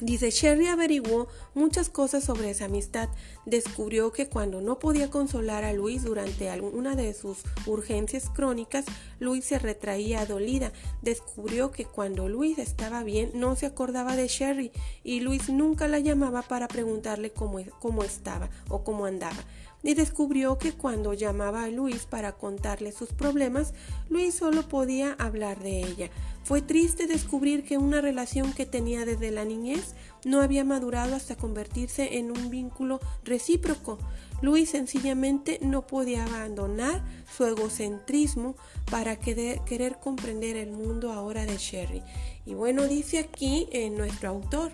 Dice, 0.00 0.30
Sherry 0.30 0.66
averiguó 0.66 1.26
muchas 1.54 1.88
cosas 1.88 2.22
sobre 2.22 2.50
esa 2.50 2.66
amistad. 2.66 3.08
Descubrió 3.46 4.12
que 4.12 4.28
cuando 4.28 4.60
no 4.60 4.78
podía 4.78 5.08
consolar 5.08 5.64
a 5.64 5.72
Luis 5.72 6.02
durante 6.02 6.50
alguna 6.50 6.96
de 6.96 7.14
sus 7.14 7.38
urgencias 7.64 8.28
crónicas, 8.28 8.84
Luis 9.20 9.44
se 9.44 9.58
retraía 9.58 10.26
dolida. 10.26 10.72
Descubrió 11.00 11.70
que 11.70 11.84
cuando 11.84 12.28
Luis 12.28 12.58
estaba 12.58 13.04
bien 13.04 13.30
no 13.34 13.54
se 13.54 13.66
acordaba 13.66 14.16
de 14.16 14.26
Sherry 14.26 14.72
y 15.04 15.20
Luis 15.20 15.48
nunca 15.48 15.86
la 15.86 16.00
llamaba 16.00 16.42
para 16.42 16.68
preguntarle 16.68 17.30
cómo, 17.30 17.60
cómo 17.78 18.02
estaba 18.02 18.50
o 18.68 18.82
cómo 18.82 19.06
andaba 19.06 19.44
y 19.86 19.94
descubrió 19.94 20.58
que 20.58 20.72
cuando 20.72 21.14
llamaba 21.14 21.62
a 21.62 21.68
Luis 21.68 22.06
para 22.06 22.32
contarle 22.32 22.90
sus 22.90 23.12
problemas, 23.12 23.72
Luis 24.08 24.34
solo 24.34 24.68
podía 24.68 25.12
hablar 25.12 25.60
de 25.62 25.80
ella. 25.80 26.10
Fue 26.42 26.60
triste 26.60 27.06
descubrir 27.06 27.64
que 27.64 27.78
una 27.78 28.00
relación 28.00 28.52
que 28.52 28.66
tenía 28.66 29.04
desde 29.04 29.30
la 29.30 29.44
niñez 29.44 29.94
no 30.24 30.40
había 30.40 30.64
madurado 30.64 31.14
hasta 31.14 31.36
convertirse 31.36 32.18
en 32.18 32.32
un 32.32 32.50
vínculo 32.50 33.00
recíproco. 33.36 33.98
Luis 34.40 34.70
sencillamente 34.70 35.58
no 35.60 35.86
podía 35.86 36.24
abandonar 36.24 37.04
su 37.36 37.44
egocentrismo 37.44 38.56
para 38.90 39.16
querer, 39.16 39.98
comprender 40.02 40.56
el 40.56 40.70
mundo 40.70 41.12
ahora 41.12 41.44
de 41.44 41.58
Sherry. 41.58 42.02
Y 42.46 42.54
bueno, 42.54 42.86
dice 42.86 43.18
aquí 43.18 43.68
en 43.72 43.96
nuestro 43.96 44.30
autor, 44.30 44.72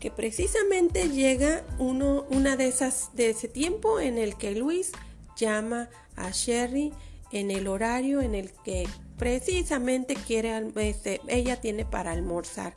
que 0.00 0.10
precisamente 0.10 1.10
llega 1.10 1.64
uno, 1.78 2.24
una 2.30 2.56
de 2.56 2.68
esas 2.68 3.10
de 3.14 3.30
ese 3.30 3.48
tiempo 3.48 4.00
en 4.00 4.16
el 4.16 4.36
que 4.36 4.52
Luis 4.54 4.92
llama 5.36 5.90
a 6.16 6.30
Sherry 6.30 6.92
en 7.32 7.50
el 7.50 7.66
horario 7.66 8.22
en 8.22 8.34
el 8.34 8.52
que 8.64 8.88
precisamente 9.18 10.14
quiere 10.14 10.56
este, 10.76 11.20
ella 11.26 11.60
tiene 11.60 11.84
para 11.84 12.12
almorzar. 12.12 12.72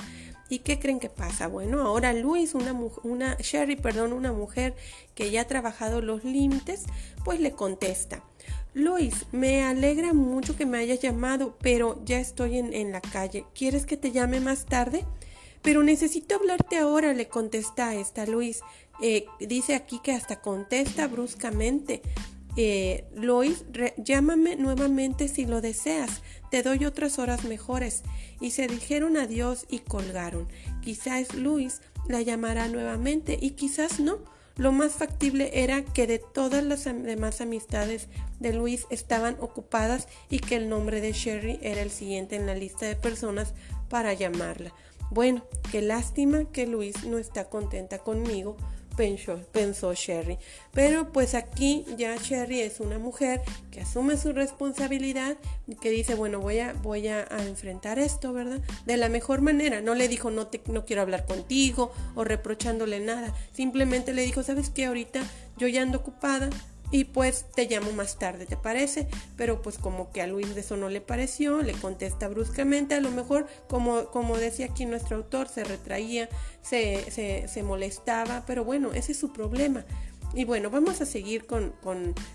¿Y 0.51 0.59
qué 0.59 0.79
creen 0.79 0.99
que 0.99 1.09
pasa? 1.09 1.47
Bueno, 1.47 1.79
ahora 1.81 2.11
Luis, 2.11 2.55
una, 2.55 2.73
una 3.03 3.37
Sherry, 3.39 3.77
perdón, 3.77 4.11
una 4.11 4.33
mujer 4.33 4.75
que 5.15 5.31
ya 5.31 5.43
ha 5.43 5.47
trabajado 5.47 6.01
los 6.01 6.25
límites, 6.25 6.83
pues 7.23 7.39
le 7.39 7.53
contesta. 7.53 8.21
Luis, 8.73 9.27
me 9.31 9.63
alegra 9.63 10.11
mucho 10.11 10.57
que 10.57 10.65
me 10.65 10.79
hayas 10.79 10.99
llamado, 10.99 11.55
pero 11.61 12.03
ya 12.03 12.19
estoy 12.19 12.57
en, 12.57 12.73
en 12.73 12.91
la 12.91 12.99
calle. 12.99 13.45
¿Quieres 13.55 13.85
que 13.85 13.95
te 13.95 14.11
llame 14.11 14.41
más 14.41 14.65
tarde? 14.65 15.05
Pero 15.61 15.83
necesito 15.83 16.35
hablarte 16.35 16.77
ahora, 16.77 17.13
le 17.13 17.29
contesta 17.29 17.95
esta 17.95 18.25
Luis. 18.25 18.59
Eh, 19.01 19.27
dice 19.39 19.73
aquí 19.73 20.01
que 20.03 20.11
hasta 20.11 20.41
contesta 20.41 21.07
bruscamente. 21.07 22.01
Eh, 22.57 23.05
Luis, 23.15 23.63
llámame 23.97 24.57
nuevamente 24.57 25.29
si 25.29 25.45
lo 25.45 25.61
deseas. 25.61 26.21
Te 26.51 26.61
doy 26.61 26.85
otras 26.85 27.17
horas 27.17 27.45
mejores. 27.45 28.03
Y 28.39 28.51
se 28.51 28.67
dijeron 28.67 29.17
adiós 29.17 29.65
y 29.69 29.79
colgaron. 29.79 30.47
Quizás 30.81 31.33
Luis 31.33 31.81
la 32.07 32.21
llamará 32.21 32.67
nuevamente 32.67 33.39
y 33.41 33.51
quizás 33.51 33.99
no. 33.99 34.19
Lo 34.57 34.73
más 34.73 34.91
factible 34.91 35.63
era 35.63 35.81
que 35.83 36.07
de 36.07 36.19
todas 36.19 36.63
las 36.63 36.83
demás 36.83 37.39
amistades 37.39 38.09
de 38.39 38.53
Luis 38.53 38.85
estaban 38.89 39.37
ocupadas 39.39 40.07
y 40.29 40.39
que 40.39 40.57
el 40.57 40.67
nombre 40.67 40.99
de 40.99 41.13
Sherry 41.13 41.57
era 41.61 41.81
el 41.81 41.89
siguiente 41.89 42.35
en 42.35 42.45
la 42.45 42.53
lista 42.53 42.85
de 42.85 42.97
personas 42.97 43.53
para 43.89 44.13
llamarla. 44.13 44.73
Bueno, 45.09 45.43
qué 45.71 45.81
lástima 45.81 46.51
que 46.51 46.67
Luis 46.67 47.05
no 47.05 47.17
está 47.17 47.49
contenta 47.49 47.99
conmigo, 47.99 48.57
pensó, 48.95 49.39
pensó 49.51 49.93
Sherry. 49.93 50.37
Pero 50.73 51.11
pues 51.11 51.35
aquí 51.35 51.85
ya 51.97 52.15
Sherry 52.15 52.61
es 52.61 52.79
una 52.79 52.99
mujer 52.99 53.41
que 53.71 53.81
asume 53.81 54.17
su 54.17 54.33
responsabilidad 54.33 55.37
y 55.67 55.75
que 55.75 55.89
dice, 55.89 56.15
bueno, 56.15 56.39
voy 56.39 56.59
a, 56.59 56.73
voy 56.73 57.07
a, 57.07 57.25
enfrentar 57.39 57.99
esto, 57.99 58.33
¿verdad? 58.33 58.59
De 58.85 58.97
la 58.97 59.09
mejor 59.09 59.41
manera. 59.41 59.81
No 59.81 59.95
le 59.95 60.07
dijo, 60.07 60.31
no, 60.31 60.47
te, 60.47 60.61
no 60.67 60.85
quiero 60.85 61.01
hablar 61.01 61.25
contigo 61.25 61.91
o 62.15 62.23
reprochándole 62.23 62.99
nada. 62.99 63.33
Simplemente 63.53 64.13
le 64.13 64.23
dijo, 64.23 64.43
¿sabes 64.43 64.69
qué? 64.69 64.85
Ahorita 64.85 65.21
yo 65.57 65.67
ya 65.67 65.81
ando 65.81 65.99
ocupada, 65.99 66.49
y 66.91 67.05
pues 67.05 67.45
te 67.55 67.65
llamo 67.67 67.91
más 67.93 68.19
tarde, 68.19 68.45
¿te 68.45 68.57
parece? 68.57 69.07
Pero 69.37 69.61
pues 69.61 69.77
como 69.77 70.11
que 70.11 70.21
a 70.21 70.27
Luis 70.27 70.53
de 70.53 70.61
eso 70.61 70.77
no 70.77 70.89
le 70.89 71.01
pareció, 71.01 71.61
le 71.61 71.73
contesta 71.73 72.27
bruscamente, 72.27 72.95
a 72.95 73.01
lo 73.01 73.11
mejor 73.11 73.47
como, 73.67 74.05
como 74.07 74.37
decía 74.37 74.67
aquí 74.67 74.85
nuestro 74.85 75.17
autor, 75.17 75.47
se 75.47 75.63
retraía, 75.63 76.29
se, 76.61 77.09
se, 77.09 77.47
se 77.47 77.63
molestaba, 77.63 78.43
pero 78.45 78.65
bueno, 78.65 78.91
ese 78.93 79.13
es 79.13 79.17
su 79.17 79.31
problema. 79.31 79.85
Y 80.33 80.45
bueno, 80.45 80.69
vamos 80.69 81.01
a 81.01 81.05
seguir 81.05 81.45
con, 81.45 81.73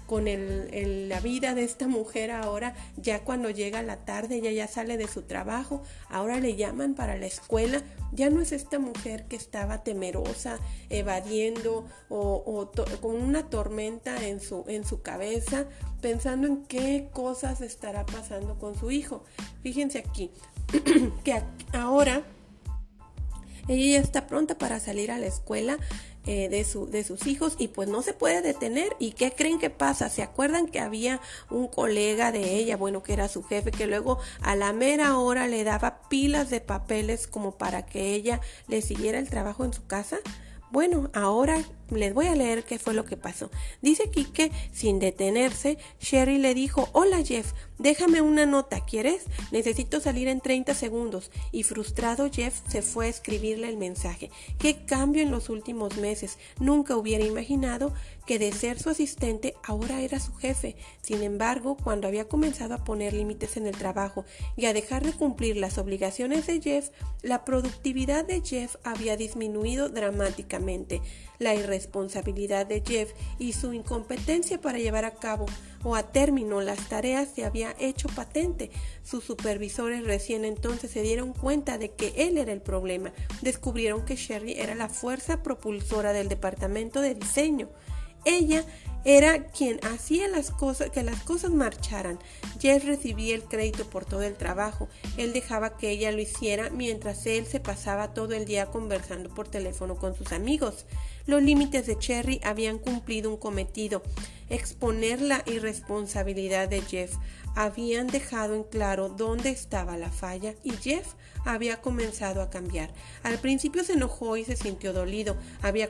con, 0.07 0.29
el, 0.29 1.09
la 1.09 1.21
vida 1.21 1.55
de 1.55 1.65
esta 1.65 1.89
mujer 1.89 2.31
ahora, 2.31 2.75
ya 2.97 3.25
cuando 3.25 3.49
llega 3.49 3.83
la 3.83 4.05
tarde, 4.05 4.37
ella 4.37 4.51
ya 4.51 4.69
sale 4.69 4.99
de 4.99 5.09
su 5.09 5.23
trabajo, 5.23 5.83
ahora 6.11 6.39
le 6.39 6.57
llaman 6.57 6.95
para 6.95 7.17
la 7.17 7.25
escuela, 7.25 7.83
ya 8.13 8.29
no 8.29 8.43
es 8.43 8.53
esta 8.53 8.79
mujer 8.79 9.27
que 9.29 9.37
estaba 9.37 9.83
temerosa, 9.83 10.59
evadiendo 10.91 11.87
o, 12.11 12.71
con 13.01 13.17
una 13.17 13.49
tormenta 13.49 14.27
en 14.27 14.41
su, 14.41 14.65
en 14.69 14.85
su 14.85 15.01
cabeza, 15.01 15.65
pensando 16.03 16.47
en 16.47 16.65
qué 16.65 17.09
cosas 17.15 17.63
estará 17.63 18.05
pasando 18.05 18.59
con 18.59 18.79
su 18.79 18.91
hijo. 18.91 19.25
Fíjense 19.63 20.01
aquí, 20.01 20.31
que 21.25 21.43
ahora 21.73 22.23
ella 23.69 23.99
ya 23.99 24.01
está 24.01 24.27
pronta 24.27 24.59
para 24.59 24.79
salir 24.81 25.11
a 25.11 25.19
la 25.19 25.27
escuela 25.27 25.79
eh, 26.27 26.49
de, 26.49 26.65
su, 26.65 26.87
de 26.87 27.05
sus 27.05 27.27
hijos 27.27 27.55
y 27.59 27.69
pues 27.69 27.89
no 27.89 28.03
se 28.03 28.13
puede 28.13 28.43
detener. 28.43 28.97
¿Y 28.99 29.13
qué 29.13 29.33
creen 29.33 29.59
que 29.59 29.71
pasa? 29.71 30.09
¿Se 30.09 30.23
acuerdan 30.23 30.67
que 30.67 30.81
había 30.81 31.21
un 31.51 31.69
colega 31.69 32.33
de 32.33 32.57
ella, 32.57 32.77
bueno, 32.77 33.03
que 33.03 33.13
era 33.13 33.29
su 33.29 33.43
jefe, 33.45 33.71
que 33.71 33.87
luego 33.87 34.19
a 34.43 34.57
la 34.57 34.73
mera 34.73 35.19
hora 35.19 35.47
le 35.47 35.65
daba 35.65 36.01
pilas 36.09 36.51
de 36.51 36.61
papeles 36.61 37.27
como 37.27 37.57
para 37.57 37.87
que 37.87 38.15
ella 38.15 38.41
le 38.69 38.83
siguiera 38.83 39.19
el 39.19 39.31
trabajo 39.31 39.65
en 39.65 39.73
su 39.73 39.87
casa? 39.87 40.19
Bueno, 40.71 41.11
ahora 41.15 41.63
les 41.91 42.15
voy 42.15 42.27
a 42.27 42.35
leer 42.35 42.65
qué 42.65 42.79
fue 42.79 42.95
lo 42.95 43.05
que 43.05 43.17
pasó. 43.17 43.51
Dice 43.83 44.05
aquí 44.09 44.25
que, 44.25 44.51
sin 44.73 44.99
detenerse, 44.99 45.79
Sherry 46.01 46.39
le 46.39 46.55
dijo, 46.55 46.89
hola 46.93 47.23
Jeff, 47.25 47.53
déjame 47.79 48.21
una 48.21 48.47
nota, 48.47 48.85
¿quieres? 48.85 49.25
Necesito 49.53 50.01
salir 50.01 50.29
en 50.29 50.41
30 50.41 50.75
segundos. 50.75 51.31
Y 51.53 51.63
frustrado 51.63 52.31
Jeff 52.31 52.61
se 52.69 52.83
fue 52.83 53.07
a 53.07 53.11
escribirle 53.11 53.69
el 53.69 53.77
mensaje. 53.77 54.31
Qué 54.59 54.85
cambio 54.85 55.23
en 55.23 55.31
los 55.31 55.49
últimos 55.49 55.97
meses. 55.97 56.39
Nunca 56.59 56.97
hubiera 56.97 57.25
imaginado 57.25 57.93
que 58.27 58.39
de 58.39 58.53
ser 58.53 58.79
su 58.79 58.91
asistente 58.91 59.55
ahora 59.63 60.01
era 60.03 60.19
su 60.19 60.35
jefe. 60.35 60.77
Sin 61.01 61.23
embargo, 61.23 61.77
cuando 61.77 62.09
había 62.09 62.29
comenzado 62.29 62.75
a 62.75 62.85
poner 62.85 63.13
límites 63.13 63.57
en 63.57 63.67
el 63.67 63.77
trabajo 63.77 64.25
y 64.57 64.67
a 64.67 64.73
dejar 64.73 65.05
de 65.05 65.13
cumplir 65.13 65.57
las 65.57 65.79
obligaciones 65.79 66.47
de 66.47 66.61
Jeff, 66.61 66.91
la 67.23 67.45
productividad 67.45 68.25
de 68.25 68.43
Jeff 68.43 68.77
había 68.83 69.17
disminuido 69.17 69.89
dramáticamente. 69.89 71.01
La 71.39 71.55
de 71.79 72.83
Jeff 72.87 73.13
y 73.39 73.53
su 73.53 73.73
incompetencia 73.73 74.61
para 74.61 74.79
llevar 74.79 75.05
a 75.05 75.15
cabo 75.15 75.47
o 75.83 75.95
a 75.95 76.05
término 76.05 76.61
las 76.61 76.89
tareas 76.89 77.29
se 77.35 77.45
había 77.45 77.75
hecho 77.79 78.09
patente. 78.09 78.71
Sus 79.05 79.25
supervisores 79.25 80.05
recién 80.05 80.45
entonces 80.45 80.91
se 80.91 81.03
dieron 81.03 81.33
cuenta 81.33 81.79
de 81.79 81.91
que 81.91 82.13
él 82.17 82.39
era 82.39 82.53
el 82.53 82.61
problema. 82.61 83.13
Descubrieron 83.43 84.05
que 84.05 84.17
Sherry 84.17 84.55
era 84.55 84.75
la 84.75 84.89
fuerza 84.89 85.43
propulsora 85.43 86.13
del 86.13 86.29
departamento 86.29 87.01
de 87.01 87.15
diseño. 87.15 87.69
Ella 88.25 88.65
era 89.09 89.45
quien 89.45 89.79
hacía 89.85 90.27
las 90.27 90.51
cosas, 90.51 90.91
que 90.91 91.05
las 91.05 91.23
cosas 91.23 91.53
marcharan. 91.53 92.19
Jeff 92.61 92.85
recibía 92.85 93.37
el 93.37 93.45
crédito 93.45 93.89
por 93.89 94.05
todo 94.05 94.23
el 94.23 94.35
trabajo. 94.35 94.89
Él 95.17 95.33
dejaba 95.33 95.77
que 95.77 95.91
ella 95.91 96.11
lo 96.11 96.21
hiciera 96.21 96.71
mientras 96.71 97.25
él 97.27 97.47
se 97.47 97.61
pasaba 97.61 98.15
todo 98.15 98.35
el 98.35 98.47
día 98.47 98.67
conversando 98.67 99.33
por 99.33 99.47
teléfono 99.47 99.95
con 99.95 100.17
sus 100.17 100.33
amigos. 100.33 100.87
Los 101.25 101.41
límites 101.41 101.87
de 101.87 101.97
Cherry 101.97 102.41
habían 102.43 102.79
cumplido 102.79 103.31
un 103.31 103.37
cometido, 103.37 104.03
exponer 104.51 105.21
la 105.21 105.45
irresponsabilidad 105.47 106.69
de 106.69 106.83
Jeff. 106.83 107.15
Habían 107.55 108.09
dejado 108.09 108.57
en 108.57 108.65
claro 108.65 109.09
dónde 109.09 109.51
estaba 109.51 109.97
la 109.97 110.11
falla 110.11 110.57
y 110.65 110.73
Jeff 110.73 111.15
había 111.47 111.81
comenzado 111.81 112.43
a 112.43 112.51
cambiar. 112.51 112.91
Al 113.23 113.39
principio 113.39 113.85
se 113.85 113.95
enojó 113.95 114.37
y 114.37 114.45
se 114.45 114.57
sintió 114.57 114.93
dolido. 114.93 115.37
Había, 115.63 115.89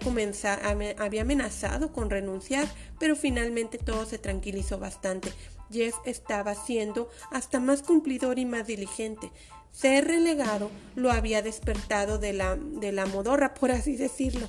había 0.98 1.22
amenazado 1.22 1.92
con 1.92 2.10
renunciar, 2.10 2.68
pero 2.98 3.16
finalmente 3.16 3.78
todo 3.78 4.06
se 4.06 4.18
tranquilizó 4.18 4.78
bastante. 4.78 5.32
Jeff 5.72 5.94
estaba 6.04 6.54
siendo 6.54 7.10
hasta 7.32 7.58
más 7.58 7.82
cumplidor 7.82 8.38
y 8.38 8.46
más 8.46 8.66
diligente. 8.66 9.32
Ser 9.72 10.06
relegado 10.06 10.70
lo 10.94 11.10
había 11.10 11.42
despertado 11.42 12.18
de 12.18 12.32
la, 12.32 12.56
de 12.56 12.92
la 12.92 13.06
modorra, 13.06 13.54
por 13.54 13.72
así 13.72 13.96
decirlo. 13.96 14.48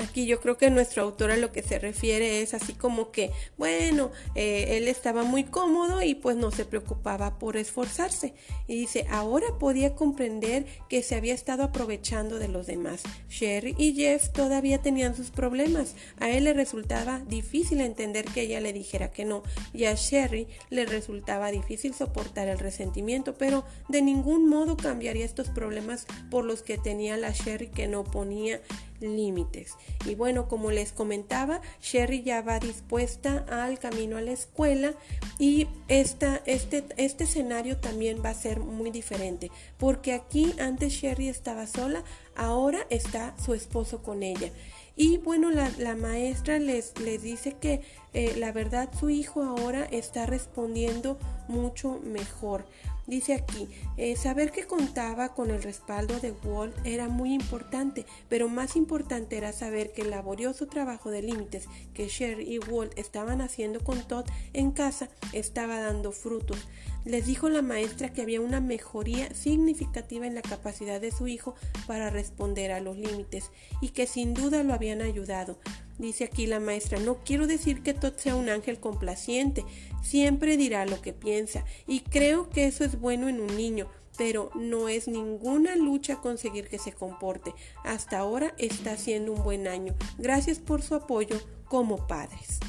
Aquí 0.00 0.26
yo 0.26 0.40
creo 0.40 0.56
que 0.56 0.70
nuestro 0.70 1.02
autor 1.02 1.30
a 1.30 1.36
lo 1.36 1.52
que 1.52 1.62
se 1.62 1.78
refiere 1.78 2.40
es 2.40 2.54
así 2.54 2.72
como 2.72 3.10
que, 3.10 3.30
bueno, 3.58 4.10
eh, 4.34 4.78
él 4.78 4.88
estaba 4.88 5.24
muy 5.24 5.44
cómodo 5.44 6.02
y 6.02 6.14
pues 6.14 6.36
no 6.36 6.50
se 6.50 6.64
preocupaba 6.64 7.38
por 7.38 7.56
esforzarse. 7.56 8.34
Y 8.66 8.76
dice, 8.76 9.06
ahora 9.10 9.46
podía 9.58 9.94
comprender 9.94 10.64
que 10.88 11.02
se 11.02 11.16
había 11.16 11.34
estado 11.34 11.64
aprovechando 11.64 12.38
de 12.38 12.48
los 12.48 12.66
demás. 12.66 13.02
Sherry 13.28 13.74
y 13.76 13.94
Jeff 13.94 14.30
todavía 14.30 14.80
tenían 14.80 15.14
sus 15.14 15.30
problemas. 15.30 15.94
A 16.18 16.30
él 16.30 16.44
le 16.44 16.54
resultaba 16.54 17.20
difícil 17.26 17.80
entender 17.80 18.24
que 18.24 18.42
ella 18.42 18.60
le 18.60 18.72
dijera 18.72 19.10
que 19.10 19.24
no. 19.24 19.42
Y 19.74 19.84
a 19.84 19.94
Sherry 19.94 20.48
le 20.70 20.86
resultaba 20.86 21.50
difícil 21.50 21.94
soportar 21.94 22.48
el 22.48 22.58
resentimiento, 22.58 23.34
pero 23.34 23.64
de 23.88 24.00
ningún 24.00 24.48
modo 24.48 24.76
cambiaría 24.76 25.24
estos 25.24 25.48
problemas 25.48 26.06
por 26.30 26.44
los 26.44 26.62
que 26.62 26.78
tenía 26.78 27.18
la 27.18 27.32
Sherry 27.32 27.68
que 27.68 27.86
no 27.86 28.04
ponía 28.04 28.60
límites. 29.00 29.74
Y 30.06 30.14
bueno, 30.14 30.48
como 30.48 30.70
les 30.70 30.92
comentaba, 30.92 31.60
Sherry 31.80 32.22
ya 32.22 32.42
va 32.42 32.58
dispuesta 32.58 33.44
al 33.48 33.78
camino 33.78 34.16
a 34.16 34.20
la 34.20 34.32
escuela 34.32 34.94
y 35.38 35.68
esta, 35.88 36.42
este, 36.46 36.84
este 36.96 37.24
escenario 37.24 37.78
también 37.78 38.22
va 38.24 38.30
a 38.30 38.34
ser 38.34 38.60
muy 38.60 38.90
diferente, 38.90 39.50
porque 39.78 40.12
aquí 40.12 40.54
antes 40.58 40.92
Sherry 40.92 41.28
estaba 41.28 41.66
sola, 41.66 42.04
ahora 42.36 42.86
está 42.90 43.34
su 43.44 43.54
esposo 43.54 44.02
con 44.02 44.22
ella. 44.22 44.50
Y 44.96 45.16
bueno, 45.16 45.50
la, 45.50 45.96
maestra 45.96 46.58
les, 46.58 46.98
les, 47.00 47.22
dice 47.22 47.56
que 47.58 47.80
eh, 48.12 48.34
la 48.36 48.52
verdad 48.52 48.90
su 48.98 49.08
hijo 49.08 49.42
ahora 49.42 49.84
está 49.84 50.26
respondiendo 50.26 51.18
mucho 51.48 52.00
mejor. 52.04 52.66
Dice 53.06 53.34
aquí, 53.34 53.68
eh, 53.96 54.16
saber 54.16 54.52
que 54.52 54.66
contaba 54.66 55.34
con 55.34 55.50
el 55.50 55.62
respaldo 55.62 56.20
de 56.20 56.32
Walt 56.44 56.74
era 56.84 57.08
muy 57.08 57.34
importante, 57.34 58.06
pero 58.28 58.48
más 58.48 58.76
importante 58.76 59.36
era 59.36 59.52
saber 59.52 59.92
que 59.92 60.02
el 60.02 60.10
laborioso 60.10 60.66
trabajo 60.66 61.10
de 61.10 61.22
límites 61.22 61.68
que 61.94 62.08
Sherry 62.08 62.54
y 62.54 62.58
Walt 62.58 62.96
estaban 62.96 63.40
haciendo 63.40 63.82
con 63.82 64.06
Todd 64.06 64.26
en 64.52 64.70
casa 64.70 65.08
estaba 65.32 65.80
dando 65.80 66.12
frutos. 66.12 66.58
Les 67.04 67.26
dijo 67.26 67.48
la 67.48 67.62
maestra 67.62 68.12
que 68.12 68.22
había 68.22 68.40
una 68.40 68.60
mejoría 68.60 69.34
significativa 69.34 70.26
en 70.26 70.34
la 70.34 70.42
capacidad 70.42 71.00
de 71.00 71.12
su 71.12 71.28
hijo 71.28 71.54
para 71.86 72.10
responder 72.10 72.72
a 72.72 72.80
los 72.80 72.96
límites 72.96 73.50
y 73.80 73.88
que 73.88 74.06
sin 74.06 74.34
duda 74.34 74.62
lo 74.62 74.74
habían 74.74 75.00
ayudado. 75.00 75.58
Dice 75.98 76.24
aquí 76.24 76.46
la 76.46 76.60
maestra, 76.60 76.98
no 76.98 77.18
quiero 77.24 77.46
decir 77.46 77.82
que 77.82 77.92
Todd 77.92 78.14
sea 78.16 78.34
un 78.34 78.48
ángel 78.48 78.80
complaciente, 78.80 79.66
siempre 80.02 80.56
dirá 80.56 80.86
lo 80.86 81.00
que 81.00 81.12
piensa 81.12 81.64
y 81.86 82.00
creo 82.00 82.48
que 82.50 82.66
eso 82.66 82.84
es 82.84 83.00
bueno 83.00 83.28
en 83.28 83.40
un 83.40 83.56
niño, 83.56 83.88
pero 84.16 84.50
no 84.54 84.88
es 84.88 85.08
ninguna 85.08 85.76
lucha 85.76 86.16
conseguir 86.16 86.68
que 86.68 86.78
se 86.78 86.92
comporte. 86.92 87.54
Hasta 87.84 88.18
ahora 88.18 88.54
está 88.58 88.96
siendo 88.96 89.32
un 89.32 89.42
buen 89.42 89.66
año. 89.66 89.94
Gracias 90.18 90.58
por 90.58 90.82
su 90.82 90.94
apoyo 90.94 91.40
como 91.66 92.06
padres. 92.06 92.60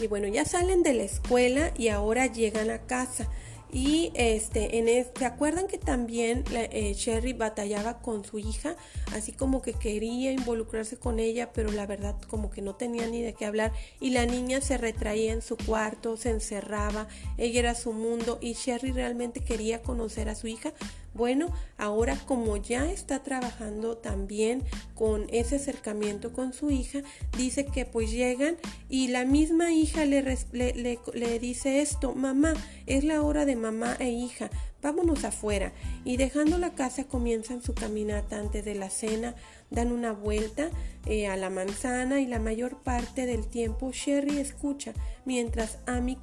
Y 0.00 0.06
bueno, 0.06 0.26
ya 0.26 0.44
salen 0.44 0.82
de 0.82 0.94
la 0.94 1.04
escuela 1.04 1.72
y 1.76 1.88
ahora 1.88 2.26
llegan 2.26 2.70
a 2.70 2.86
casa. 2.86 3.28
Y 3.72 4.12
este, 4.14 4.78
en 4.78 4.86
¿se 5.16 5.24
acuerdan 5.24 5.66
que 5.66 5.78
también 5.78 6.44
eh, 6.52 6.92
Sherry 6.94 7.32
batallaba 7.32 8.00
con 8.00 8.22
su 8.22 8.38
hija? 8.38 8.76
Así 9.14 9.32
como 9.32 9.62
que 9.62 9.72
quería 9.72 10.30
involucrarse 10.30 10.98
con 10.98 11.18
ella, 11.18 11.54
pero 11.54 11.72
la 11.72 11.86
verdad 11.86 12.14
como 12.28 12.50
que 12.50 12.60
no 12.60 12.74
tenía 12.74 13.06
ni 13.06 13.22
de 13.22 13.32
qué 13.32 13.46
hablar. 13.46 13.72
Y 13.98 14.10
la 14.10 14.26
niña 14.26 14.60
se 14.60 14.76
retraía 14.76 15.32
en 15.32 15.40
su 15.40 15.56
cuarto, 15.56 16.18
se 16.18 16.28
encerraba, 16.28 17.08
ella 17.38 17.60
era 17.60 17.74
su 17.74 17.94
mundo 17.94 18.38
y 18.42 18.52
Sherry 18.52 18.92
realmente 18.92 19.40
quería 19.40 19.82
conocer 19.82 20.28
a 20.28 20.34
su 20.34 20.48
hija, 20.48 20.74
bueno, 21.14 21.52
ahora 21.76 22.16
como 22.26 22.56
ya 22.56 22.90
está 22.90 23.22
trabajando 23.22 23.96
también 23.98 24.62
con 24.94 25.26
ese 25.30 25.56
acercamiento 25.56 26.32
con 26.32 26.52
su 26.52 26.70
hija, 26.70 27.02
dice 27.36 27.66
que 27.66 27.84
pues 27.84 28.10
llegan 28.10 28.56
y 28.88 29.08
la 29.08 29.24
misma 29.24 29.72
hija 29.72 30.04
le, 30.04 30.22
le, 30.52 31.38
dice 31.38 31.82
esto, 31.82 32.14
mamá, 32.14 32.54
es 32.86 33.04
la 33.04 33.22
hora 33.22 33.44
de 33.44 33.56
mamá 33.56 33.96
e 33.98 34.10
hija, 34.10 34.50
vámonos 34.80 35.24
afuera. 35.24 35.72
Y 36.04 36.16
dejando 36.16 36.58
la 36.58 36.74
casa 36.74 37.04
comienzan 37.04 37.62
su 37.62 37.74
caminata 37.74 38.38
antes 38.38 38.64
de 38.64 38.74
la 38.74 38.90
cena, 38.90 39.34
dan 39.72 39.90
una 39.90 40.12
vuelta 40.12 40.70
eh, 41.06 41.26
a 41.26 41.36
la 41.36 41.50
manzana 41.50 42.20
y 42.20 42.26
la 42.26 42.38
mayor 42.38 42.80
parte 42.82 43.26
del 43.26 43.48
tiempo 43.48 43.90
Sherry 43.90 44.38
escucha 44.38 44.92
mientras 45.24 45.78
Amy 45.86 46.16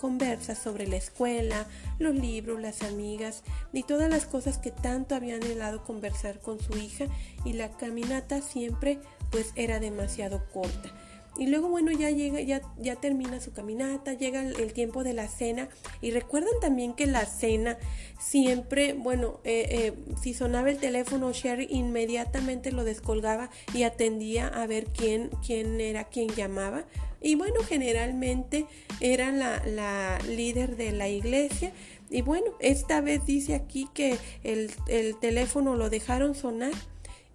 conversa 0.00 0.54
sobre 0.54 0.86
la 0.86 0.96
escuela, 0.96 1.66
los 1.98 2.14
libros, 2.14 2.60
las 2.60 2.82
amigas 2.82 3.42
y 3.72 3.82
todas 3.82 4.08
las 4.08 4.24
cosas 4.24 4.56
que 4.56 4.70
tanto 4.70 5.14
habían 5.14 5.42
helado 5.42 5.84
conversar 5.84 6.40
con 6.40 6.60
su 6.60 6.76
hija 6.78 7.06
y 7.44 7.52
la 7.52 7.70
caminata 7.76 8.40
siempre 8.40 8.98
pues 9.30 9.52
era 9.54 9.80
demasiado 9.80 10.42
corta. 10.52 10.90
Y 11.38 11.46
luego, 11.46 11.68
bueno, 11.68 11.90
ya 11.92 12.10
llega, 12.10 12.40
ya, 12.42 12.60
ya 12.78 12.96
termina 12.96 13.40
su 13.40 13.52
caminata, 13.52 14.12
llega 14.12 14.42
el, 14.42 14.72
tiempo 14.74 15.02
de 15.02 15.14
la 15.14 15.28
cena. 15.28 15.68
Y 16.02 16.10
recuerdan 16.10 16.52
también 16.60 16.92
que 16.92 17.06
la 17.06 17.24
cena 17.24 17.78
siempre, 18.20 18.92
bueno, 18.92 19.40
eh, 19.44 19.66
eh, 19.70 19.94
si 20.22 20.34
sonaba 20.34 20.70
el 20.70 20.78
teléfono, 20.78 21.32
Sherry 21.32 21.68
inmediatamente 21.70 22.70
lo 22.70 22.84
descolgaba 22.84 23.48
y 23.72 23.84
atendía 23.84 24.46
a 24.46 24.66
ver 24.66 24.86
quién, 24.86 25.30
quién 25.44 25.80
era 25.80 26.04
quien 26.04 26.28
llamaba. 26.28 26.84
Y 27.22 27.36
bueno, 27.36 27.62
generalmente 27.62 28.66
era 29.00 29.32
la, 29.32 29.62
la 29.64 30.18
líder 30.28 30.76
de 30.76 30.92
la 30.92 31.08
iglesia. 31.08 31.72
Y 32.10 32.20
bueno, 32.20 32.52
esta 32.60 33.00
vez 33.00 33.24
dice 33.24 33.54
aquí 33.54 33.88
que 33.94 34.18
el, 34.44 34.70
el 34.88 35.18
teléfono 35.18 35.76
lo 35.76 35.88
dejaron 35.88 36.34
sonar. 36.34 36.72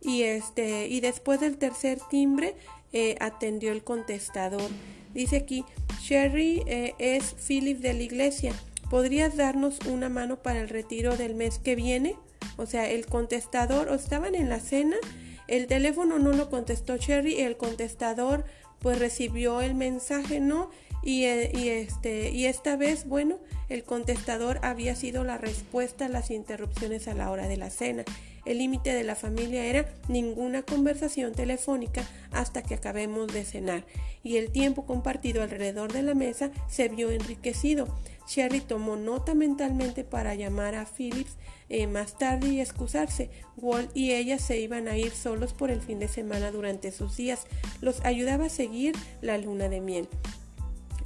Y 0.02 0.22
este, 0.24 0.88
y 0.88 1.00
después 1.00 1.40
del 1.40 1.58
tercer 1.58 2.00
timbre, 2.10 2.56
eh, 2.98 3.18
atendió 3.20 3.72
el 3.72 3.84
contestador. 3.84 4.70
Dice 5.14 5.38
aquí, 5.38 5.64
Sherry 6.02 6.64
eh, 6.68 6.96
es 7.00 7.36
Philip 7.48 7.80
de 7.80 7.94
la 7.94 8.04
iglesia. 8.04 8.54
¿Podrías 8.90 9.36
darnos 9.36 9.80
una 9.86 10.10
mano 10.10 10.42
para 10.42 10.60
el 10.60 10.70
retiro 10.70 11.18
del 11.18 11.36
mes 11.36 11.60
que 11.60 11.76
viene? 11.76 12.16
O 12.58 12.66
sea, 12.66 12.90
el 12.90 13.06
contestador, 13.06 13.90
o 13.90 13.94
estaban 13.94 14.36
en 14.36 14.50
la 14.50 14.60
cena, 14.60 14.98
el 15.48 15.68
teléfono 15.68 16.20
no 16.20 16.34
lo 16.34 16.50
contestó 16.50 16.98
Sherry, 16.98 17.42
el 17.42 17.58
contestador 17.58 18.46
pues 18.80 19.00
recibió 19.00 19.62
el 19.62 19.76
mensaje, 19.76 20.40
¿no? 20.40 20.70
Y, 21.04 21.24
eh, 21.24 21.52
y, 21.54 21.70
este, 21.70 22.32
y 22.32 22.46
esta 22.46 22.76
vez, 22.76 23.08
bueno, 23.08 23.40
el 23.70 23.84
contestador 23.84 24.60
había 24.62 24.96
sido 24.96 25.24
la 25.24 25.38
respuesta 25.38 26.06
a 26.06 26.10
las 26.10 26.32
interrupciones 26.32 27.08
a 27.08 27.14
la 27.14 27.32
hora 27.32 27.48
de 27.48 27.58
la 27.58 27.70
cena. 27.70 28.04
El 28.48 28.60
límite 28.60 28.94
de 28.94 29.04
la 29.04 29.16
familia 29.16 29.66
era 29.66 29.94
ninguna 30.08 30.64
conversación 30.64 31.34
telefónica 31.34 32.08
hasta 32.32 32.64
que 32.64 32.76
acabemos 32.76 33.34
de 33.34 33.44
cenar, 33.44 33.84
y 34.24 34.38
el 34.38 34.52
tiempo 34.52 34.86
compartido 34.86 35.44
alrededor 35.44 35.92
de 35.92 36.02
la 36.02 36.16
mesa 36.16 36.52
se 36.70 36.88
vio 36.88 37.12
enriquecido. 37.12 37.90
Sherry 38.26 38.62
tomó 38.62 38.96
nota 38.96 39.34
mentalmente 39.34 40.06
para 40.06 40.34
llamar 40.34 40.76
a 40.76 40.86
Phillips 40.86 41.36
eh, 41.68 41.88
más 41.88 42.18
tarde 42.18 42.48
y 42.48 42.62
excusarse. 42.62 43.30
Walt 43.58 43.92
y 43.94 44.14
ella 44.14 44.40
se 44.40 44.58
iban 44.62 44.88
a 44.88 44.98
ir 44.98 45.12
solos 45.12 45.52
por 45.52 45.70
el 45.70 45.82
fin 45.82 46.00
de 46.00 46.08
semana 46.08 46.50
durante 46.50 46.94
sus 46.94 47.18
días. 47.18 47.48
Los 47.82 48.00
ayudaba 48.06 48.46
a 48.46 48.50
seguir 48.50 48.96
la 49.22 49.38
luna 49.38 49.68
de 49.68 49.82
miel. 49.82 50.08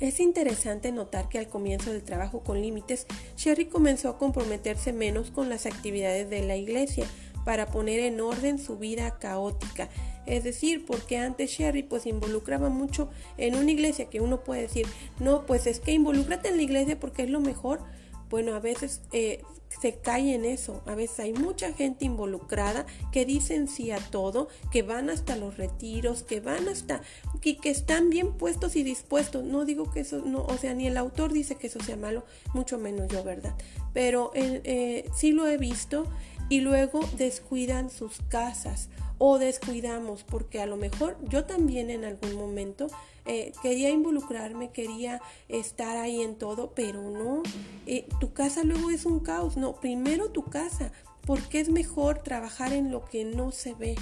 Es 0.01 0.19
interesante 0.19 0.91
notar 0.91 1.29
que 1.29 1.37
al 1.37 1.47
comienzo 1.47 1.91
del 1.91 2.01
trabajo 2.01 2.39
con 2.39 2.59
límites, 2.59 3.05
Sherry 3.37 3.65
comenzó 3.65 4.09
a 4.09 4.17
comprometerse 4.17 4.93
menos 4.93 5.29
con 5.29 5.47
las 5.47 5.67
actividades 5.67 6.27
de 6.27 6.41
la 6.41 6.55
iglesia, 6.55 7.05
para 7.45 7.67
poner 7.67 7.99
en 7.99 8.19
orden 8.21 8.59
su 8.59 8.77
vida 8.77 9.17
caótica. 9.19 9.89
Es 10.25 10.43
decir, 10.43 10.85
porque 10.85 11.17
antes 11.17 11.49
Sherry 11.51 11.83
pues 11.83 12.05
involucraba 12.05 12.69
mucho 12.69 13.09
en 13.37 13.55
una 13.55 13.71
iglesia 13.71 14.09
que 14.09 14.21
uno 14.21 14.43
puede 14.43 14.61
decir, 14.61 14.85
no, 15.19 15.45
pues 15.45 15.67
es 15.67 15.79
que 15.79 15.91
involúcrate 15.91 16.49
en 16.49 16.57
la 16.57 16.63
iglesia 16.63 16.99
porque 16.99 17.23
es 17.23 17.29
lo 17.29 17.39
mejor. 17.39 17.81
Bueno, 18.29 18.55
a 18.55 18.59
veces 18.59 19.01
eh, 19.11 19.41
se 19.79 19.95
cae 19.95 20.35
en 20.35 20.45
eso. 20.45 20.81
A 20.85 20.95
veces 20.95 21.19
hay 21.19 21.33
mucha 21.33 21.73
gente 21.73 22.05
involucrada 22.05 22.85
que 23.11 23.25
dicen 23.25 23.67
sí 23.67 23.91
a 23.91 23.97
todo, 23.97 24.47
que 24.71 24.83
van 24.83 25.09
hasta 25.09 25.35
los 25.35 25.57
retiros, 25.57 26.23
que 26.23 26.39
van 26.39 26.67
hasta, 26.67 27.01
que, 27.41 27.57
que 27.57 27.69
están 27.69 28.09
bien 28.09 28.33
puestos 28.33 28.75
y 28.75 28.83
dispuestos. 28.83 29.43
No 29.43 29.65
digo 29.65 29.89
que 29.91 30.01
eso, 30.01 30.19
no, 30.19 30.45
o 30.45 30.57
sea, 30.57 30.73
ni 30.73 30.87
el 30.87 30.97
autor 30.97 31.33
dice 31.33 31.55
que 31.55 31.67
eso 31.67 31.79
sea 31.81 31.97
malo, 31.97 32.23
mucho 32.53 32.77
menos 32.77 33.07
yo, 33.09 33.23
¿verdad? 33.23 33.55
Pero 33.93 34.31
eh, 34.33 34.61
eh, 34.63 35.09
sí 35.15 35.31
lo 35.31 35.47
he 35.47 35.57
visto 35.57 36.05
y 36.51 36.59
luego 36.59 36.99
descuidan 37.17 37.89
sus 37.89 38.17
casas 38.27 38.89
o 39.17 39.39
descuidamos, 39.39 40.25
porque 40.25 40.59
a 40.59 40.65
lo 40.65 40.75
mejor 40.75 41.15
yo 41.29 41.45
también 41.45 41.89
en 41.89 42.03
algún 42.03 42.35
momento 42.35 42.87
eh, 43.25 43.53
quería 43.61 43.89
involucrarme, 43.89 44.71
quería 44.71 45.21
estar 45.47 45.95
ahí 45.95 46.21
en 46.21 46.35
todo, 46.35 46.73
pero 46.75 47.03
no, 47.03 47.41
eh, 47.85 48.05
tu 48.19 48.33
casa 48.33 48.65
luego 48.65 48.91
es 48.91 49.05
un 49.05 49.21
caos, 49.21 49.55
no, 49.55 49.79
primero 49.79 50.31
tu 50.31 50.43
casa, 50.43 50.91
porque 51.25 51.61
es 51.61 51.69
mejor 51.69 52.21
trabajar 52.21 52.73
en 52.73 52.91
lo 52.91 53.05
que 53.05 53.23
no 53.23 53.53
se 53.53 53.73
ve 53.73 53.95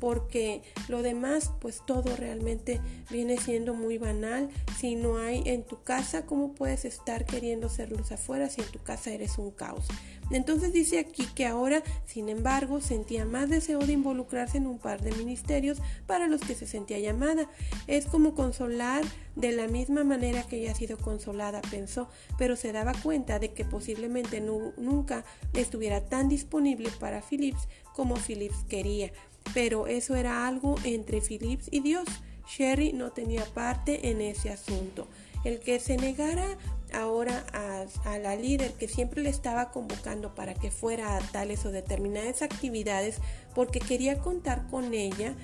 porque 0.00 0.62
lo 0.88 1.02
demás 1.02 1.52
pues 1.60 1.82
todo 1.86 2.16
realmente 2.16 2.80
viene 3.10 3.36
siendo 3.36 3.74
muy 3.74 3.98
banal. 3.98 4.48
Si 4.78 4.96
no 4.96 5.18
hay 5.18 5.42
en 5.46 5.62
tu 5.62 5.82
casa 5.82 6.26
cómo 6.26 6.54
puedes 6.54 6.84
estar 6.84 7.26
queriendo 7.26 7.68
ser 7.68 7.92
luz 7.92 8.10
afuera 8.10 8.48
si 8.48 8.62
en 8.62 8.68
tu 8.68 8.80
casa 8.80 9.12
eres 9.12 9.38
un 9.38 9.50
caos 9.50 9.86
entonces 10.30 10.72
dice 10.72 10.98
aquí 10.98 11.26
que 11.34 11.46
ahora 11.46 11.82
sin 12.06 12.28
embargo 12.28 12.80
sentía 12.80 13.24
más 13.24 13.50
deseo 13.50 13.80
de 13.80 13.92
involucrarse 13.92 14.58
en 14.58 14.66
un 14.66 14.78
par 14.78 15.02
de 15.02 15.12
ministerios 15.12 15.78
para 16.06 16.28
los 16.28 16.40
que 16.40 16.54
se 16.54 16.66
sentía 16.66 16.98
llamada. 16.98 17.48
Es 17.88 18.06
como 18.06 18.34
consolar 18.34 19.02
de 19.34 19.52
la 19.52 19.66
misma 19.66 20.04
manera 20.04 20.44
que 20.44 20.58
ella 20.58 20.72
ha 20.72 20.74
sido 20.74 20.98
consolada 20.98 21.62
pensó 21.62 22.08
pero 22.38 22.56
se 22.56 22.72
daba 22.72 22.92
cuenta 23.02 23.38
de 23.38 23.52
que 23.52 23.64
posiblemente 23.64 24.40
nunca 24.40 25.24
estuviera 25.52 26.04
tan 26.04 26.28
disponible 26.28 26.90
para 26.98 27.22
Phillips 27.22 27.68
como 27.94 28.16
Phillips 28.16 28.64
quería 28.68 29.12
pero 29.54 29.86
eso 29.86 30.14
era 30.14 30.46
algo 30.46 30.76
entre 30.84 31.20
Phillips 31.20 31.68
y 31.70 31.80
Dios. 31.80 32.06
Sherry 32.46 32.92
no 32.92 33.10
tenía 33.10 33.44
parte 33.44 34.10
en 34.10 34.20
ese 34.20 34.50
asunto. 34.50 35.06
El 35.44 35.60
que 35.60 35.78
se 35.80 35.96
negara 35.96 36.58
ahora 36.92 37.44
a, 37.52 38.18
la 38.18 38.36
líder 38.36 38.72
que 38.72 38.88
siempre 38.88 39.22
le 39.22 39.30
estaba 39.30 39.70
convocando 39.70 40.34
para 40.34 40.54
que 40.54 40.70
fuera 40.70 41.16
a 41.16 41.20
tales 41.20 41.64
o 41.64 41.70
determinadas 41.70 42.42
actividades 42.42 43.18
porque 43.54 43.78
quería 43.78 44.18
contar 44.18 44.66
con 44.68 44.92
ella, 44.92 45.34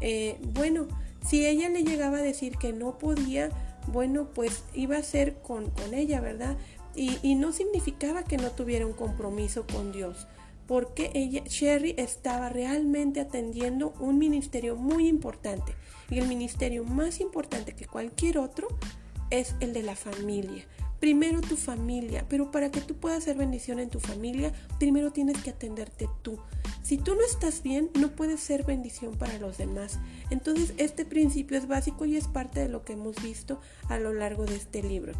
eh, 0.00 0.38
bueno, 0.54 0.88
si 1.26 1.46
ella 1.46 1.68
le 1.68 1.84
llegaba 1.84 2.18
a 2.18 2.22
decir 2.22 2.56
que 2.56 2.72
no 2.72 2.98
podía, 2.98 3.50
bueno, 3.86 4.28
pues 4.34 4.64
iba 4.74 4.96
a 4.96 5.02
ser 5.02 5.34
con, 5.36 5.70
ella, 5.92 6.20
¿verdad? 6.20 6.56
Y, 6.96 7.18
y 7.22 7.34
no 7.34 7.52
significaba 7.52 8.24
que 8.24 8.38
no 8.38 8.50
tuviera 8.50 8.86
un 8.86 8.92
compromiso 8.94 9.66
con 9.66 9.92
Dios 9.92 10.26
porque 10.66 11.10
ella, 11.14 11.42
Sherry 11.44 11.94
estaba 11.98 12.48
realmente 12.48 13.20
atendiendo 13.20 13.94
un 14.00 14.18
ministerio 14.18 14.76
muy 14.76 15.08
importante. 15.08 15.74
Y 16.10 16.18
el 16.18 16.28
ministerio 16.28 16.84
más 16.84 17.20
importante 17.20 17.74
que 17.74 17.86
cualquier 17.86 18.38
otro 18.38 18.68
es 19.30 19.54
el 19.60 19.72
de 19.72 19.82
la 19.82 19.96
familia. 19.96 20.64
Primero 21.00 21.40
tu 21.42 21.56
familia, 21.56 22.24
pero 22.28 22.50
para 22.50 22.70
que 22.70 22.80
tú 22.80 22.94
puedas 22.94 23.18
hacer 23.18 23.36
bendición 23.36 23.78
en 23.78 23.90
tu 23.90 24.00
familia, 24.00 24.52
primero 24.78 25.12
tienes 25.12 25.42
que 25.42 25.50
atenderte 25.50 26.08
tú. 26.22 26.38
Si 26.82 26.96
tú 26.96 27.14
no 27.14 27.22
estás 27.22 27.62
bien, 27.62 27.90
no 27.98 28.14
puedes 28.14 28.40
ser 28.40 28.64
bendición 28.64 29.14
para 29.14 29.38
los 29.38 29.58
demás. 29.58 29.98
Entonces 30.30 30.72
este 30.78 31.04
principio 31.04 31.58
es 31.58 31.66
básico 31.66 32.04
y 32.06 32.16
es 32.16 32.26
parte 32.26 32.60
de 32.60 32.68
lo 32.68 32.84
que 32.84 32.94
hemos 32.94 33.22
visto 33.22 33.60
a 33.88 33.98
lo 33.98 34.14
largo 34.14 34.46
de 34.46 34.56
este 34.56 34.82
libro. 34.82 35.12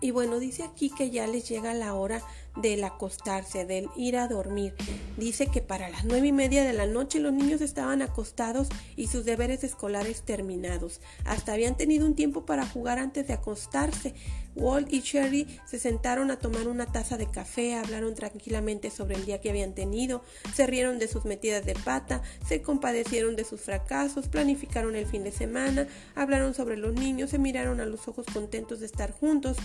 Y 0.00 0.10
bueno, 0.10 0.38
dice 0.38 0.64
aquí 0.64 0.90
que 0.90 1.08
ya 1.08 1.26
les 1.26 1.48
llega 1.48 1.72
la 1.72 1.94
hora 1.94 2.20
del 2.56 2.84
acostarse, 2.84 3.64
del 3.64 3.88
ir 3.96 4.16
a 4.16 4.28
dormir. 4.28 4.74
Dice 5.16 5.48
que 5.48 5.60
para 5.60 5.88
las 5.88 6.04
nueve 6.04 6.28
y 6.28 6.32
media 6.32 6.64
de 6.64 6.72
la 6.72 6.86
noche 6.86 7.20
los 7.20 7.32
niños 7.32 7.60
estaban 7.60 8.02
acostados 8.02 8.68
y 8.96 9.08
sus 9.08 9.24
deberes 9.24 9.64
escolares 9.64 10.22
terminados. 10.22 11.00
Hasta 11.24 11.52
habían 11.52 11.76
tenido 11.76 12.06
un 12.06 12.14
tiempo 12.14 12.46
para 12.46 12.66
jugar 12.66 12.98
antes 12.98 13.26
de 13.26 13.34
acostarse. 13.34 14.14
Walt 14.56 14.92
y 14.92 15.02
Cherry 15.02 15.46
se 15.66 15.78
sentaron 15.78 16.30
a 16.30 16.38
tomar 16.38 16.68
una 16.68 16.86
taza 16.86 17.16
de 17.16 17.28
café, 17.28 17.74
hablaron 17.74 18.14
tranquilamente 18.14 18.90
sobre 18.90 19.16
el 19.16 19.24
día 19.24 19.40
que 19.40 19.50
habían 19.50 19.74
tenido, 19.74 20.22
se 20.54 20.66
rieron 20.66 21.00
de 21.00 21.08
sus 21.08 21.24
metidas 21.24 21.64
de 21.64 21.74
pata, 21.74 22.22
se 22.46 22.62
compadecieron 22.62 23.34
de 23.34 23.44
sus 23.44 23.60
fracasos, 23.60 24.28
planificaron 24.28 24.94
el 24.94 25.06
fin 25.06 25.24
de 25.24 25.32
semana, 25.32 25.88
hablaron 26.14 26.54
sobre 26.54 26.76
los 26.76 26.94
niños, 26.94 27.30
se 27.30 27.38
miraron 27.38 27.80
a 27.80 27.86
los 27.86 28.06
ojos 28.06 28.26
contentos 28.32 28.78
de 28.80 28.86
estar 28.86 29.10
juntos. 29.10 29.56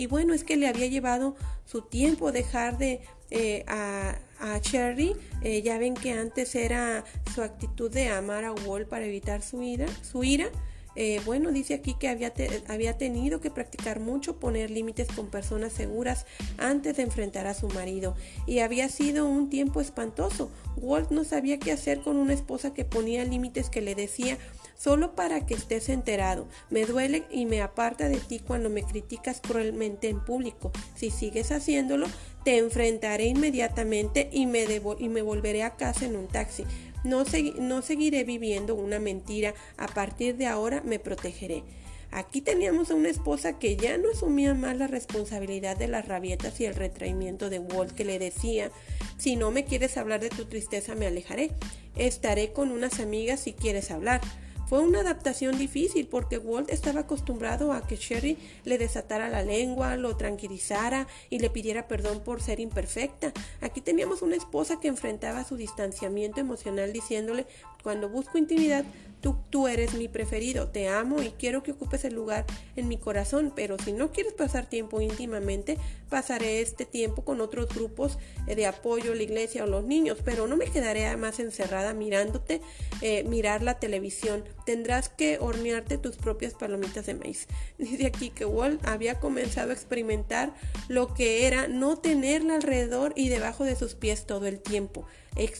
Y 0.00 0.06
bueno, 0.06 0.32
es 0.32 0.44
que 0.44 0.56
le 0.56 0.66
había 0.66 0.86
llevado 0.86 1.36
su 1.66 1.82
tiempo 1.82 2.32
dejar 2.32 2.78
de 2.78 3.02
eh, 3.28 3.66
a, 3.66 4.16
Cherry. 4.62 5.14
Eh, 5.42 5.60
ya 5.60 5.76
ven 5.76 5.92
que 5.92 6.12
antes 6.12 6.54
era 6.54 7.04
su 7.34 7.42
actitud 7.42 7.90
de 7.90 8.08
amar 8.08 8.44
a 8.44 8.52
Walt 8.52 8.88
para 8.88 9.04
evitar 9.04 9.42
su 9.42 9.62
ira. 9.62 9.86
Su 10.02 10.24
ira. 10.24 10.48
Eh, 10.96 11.20
bueno, 11.26 11.52
dice 11.52 11.74
aquí 11.74 11.92
que 12.00 12.08
había, 12.08 12.32
había 12.68 12.96
tenido 12.96 13.42
que 13.42 13.50
practicar 13.50 14.00
mucho 14.00 14.40
poner 14.40 14.70
límites 14.70 15.08
con 15.08 15.28
personas 15.28 15.74
seguras 15.74 16.24
antes 16.56 16.96
de 16.96 17.02
enfrentar 17.02 17.46
a 17.46 17.52
su 17.52 17.68
marido. 17.68 18.16
Y 18.46 18.60
había 18.60 18.88
sido 18.88 19.26
un 19.26 19.50
tiempo 19.50 19.82
espantoso. 19.82 20.50
Walt 20.78 21.10
no 21.10 21.24
sabía 21.24 21.58
qué 21.58 21.72
hacer 21.72 22.00
con 22.00 22.16
una 22.16 22.32
esposa 22.32 22.72
que 22.72 22.86
ponía 22.86 23.22
límites 23.26 23.68
que 23.68 23.82
le 23.82 23.94
decía 23.94 24.38
solo 24.80 25.14
para 25.14 25.44
que 25.44 25.54
estés 25.54 25.88
enterado. 25.88 26.46
Me 26.70 26.86
duele 26.86 27.24
y 27.30 27.44
me 27.44 27.60
aparta 27.60 28.08
de 28.08 28.18
ti 28.18 28.38
cuando 28.38 28.70
me 28.70 28.82
criticas 28.82 29.40
cruelmente 29.40 30.08
en 30.08 30.24
público. 30.24 30.72
Si 30.94 31.10
sigues 31.10 31.52
haciéndolo, 31.52 32.06
te 32.44 32.56
enfrentaré 32.56 33.26
inmediatamente 33.26 34.30
y 34.32 34.46
me, 34.46 34.64
y 34.98 35.08
me 35.08 35.22
volveré 35.22 35.64
a 35.64 35.76
casa 35.76 36.06
en 36.06 36.16
un 36.16 36.28
taxi. 36.28 36.64
No, 37.04 37.24
no 37.58 37.82
seguiré 37.82 38.24
viviendo 38.24 38.74
una 38.74 38.98
mentira. 38.98 39.54
A 39.76 39.86
partir 39.86 40.36
de 40.36 40.46
ahora 40.46 40.82
me 40.82 40.98
protegeré. 40.98 41.62
Aquí 42.10 42.40
teníamos 42.40 42.90
a 42.90 42.94
una 42.94 43.08
esposa 43.08 43.58
que 43.58 43.76
ya 43.76 43.96
no 43.98 44.10
asumía 44.10 44.54
más 44.54 44.76
la 44.76 44.88
responsabilidad 44.88 45.76
de 45.76 45.88
las 45.88 46.08
rabietas 46.08 46.58
y 46.58 46.64
el 46.64 46.74
retraimiento 46.74 47.50
de 47.50 47.60
Walt 47.60 47.92
que 47.92 48.04
le 48.04 48.18
decía, 48.18 48.72
si 49.16 49.36
no 49.36 49.52
me 49.52 49.64
quieres 49.64 49.96
hablar 49.96 50.20
de 50.20 50.30
tu 50.30 50.46
tristeza 50.46 50.96
me 50.96 51.06
alejaré, 51.06 51.52
estaré 51.96 52.52
con 52.52 52.72
unas 52.72 52.98
amigas 52.98 53.40
si 53.40 53.52
quieres 53.52 53.92
hablar. 53.92 54.20
Fue 54.70 54.78
una 54.78 55.00
adaptación 55.00 55.58
difícil 55.58 56.06
porque 56.06 56.38
Walt 56.38 56.70
estaba 56.70 57.00
acostumbrado 57.00 57.72
a 57.72 57.84
que 57.88 57.96
Sherry 57.96 58.38
le 58.62 58.78
desatara 58.78 59.28
la 59.28 59.42
lengua, 59.42 59.96
lo 59.96 60.16
tranquilizara 60.16 61.08
y 61.28 61.40
le 61.40 61.50
pidiera 61.50 61.88
perdón 61.88 62.20
por 62.20 62.40
ser 62.40 62.60
imperfecta. 62.60 63.32
Aquí 63.60 63.80
teníamos 63.80 64.22
una 64.22 64.36
esposa 64.36 64.78
que 64.78 64.86
enfrentaba 64.86 65.42
su 65.42 65.56
distanciamiento 65.56 66.38
emocional 66.38 66.92
diciéndole, 66.92 67.48
cuando 67.82 68.08
busco 68.08 68.38
intimidad, 68.38 68.84
Tú, 69.20 69.36
tú, 69.50 69.68
eres 69.68 69.92
mi 69.92 70.08
preferido, 70.08 70.68
te 70.68 70.88
amo 70.88 71.22
y 71.22 71.28
quiero 71.32 71.62
que 71.62 71.72
ocupes 71.72 72.04
el 72.06 72.14
lugar 72.14 72.46
en 72.74 72.88
mi 72.88 72.96
corazón, 72.96 73.52
pero 73.54 73.76
si 73.78 73.92
no 73.92 74.12
quieres 74.12 74.32
pasar 74.32 74.64
tiempo 74.64 75.02
íntimamente, 75.02 75.76
pasaré 76.08 76.62
este 76.62 76.86
tiempo 76.86 77.22
con 77.22 77.42
otros 77.42 77.68
grupos 77.68 78.18
eh, 78.46 78.54
de 78.54 78.64
apoyo, 78.64 79.14
la 79.14 79.22
iglesia 79.22 79.64
o 79.64 79.66
los 79.66 79.84
niños, 79.84 80.18
pero 80.24 80.46
no 80.46 80.56
me 80.56 80.64
quedaré 80.64 81.14
más 81.18 81.38
encerrada 81.38 81.92
mirándote, 81.92 82.62
eh, 83.02 83.24
mirar 83.24 83.62
la 83.62 83.78
televisión. 83.78 84.42
Tendrás 84.64 85.10
que 85.10 85.36
hornearte 85.38 85.98
tus 85.98 86.16
propias 86.16 86.54
palomitas 86.54 87.04
de 87.04 87.12
maíz. 87.12 87.46
Dice 87.78 88.06
aquí 88.06 88.30
que 88.30 88.46
Walt 88.46 88.86
había 88.88 89.20
comenzado 89.20 89.70
a 89.70 89.74
experimentar 89.74 90.54
lo 90.88 91.12
que 91.12 91.46
era 91.46 91.68
no 91.68 91.98
tenerla 91.98 92.54
alrededor 92.54 93.12
y 93.16 93.28
debajo 93.28 93.64
de 93.64 93.76
sus 93.76 93.94
pies 93.94 94.24
todo 94.24 94.46
el 94.46 94.60
tiempo. 94.60 95.04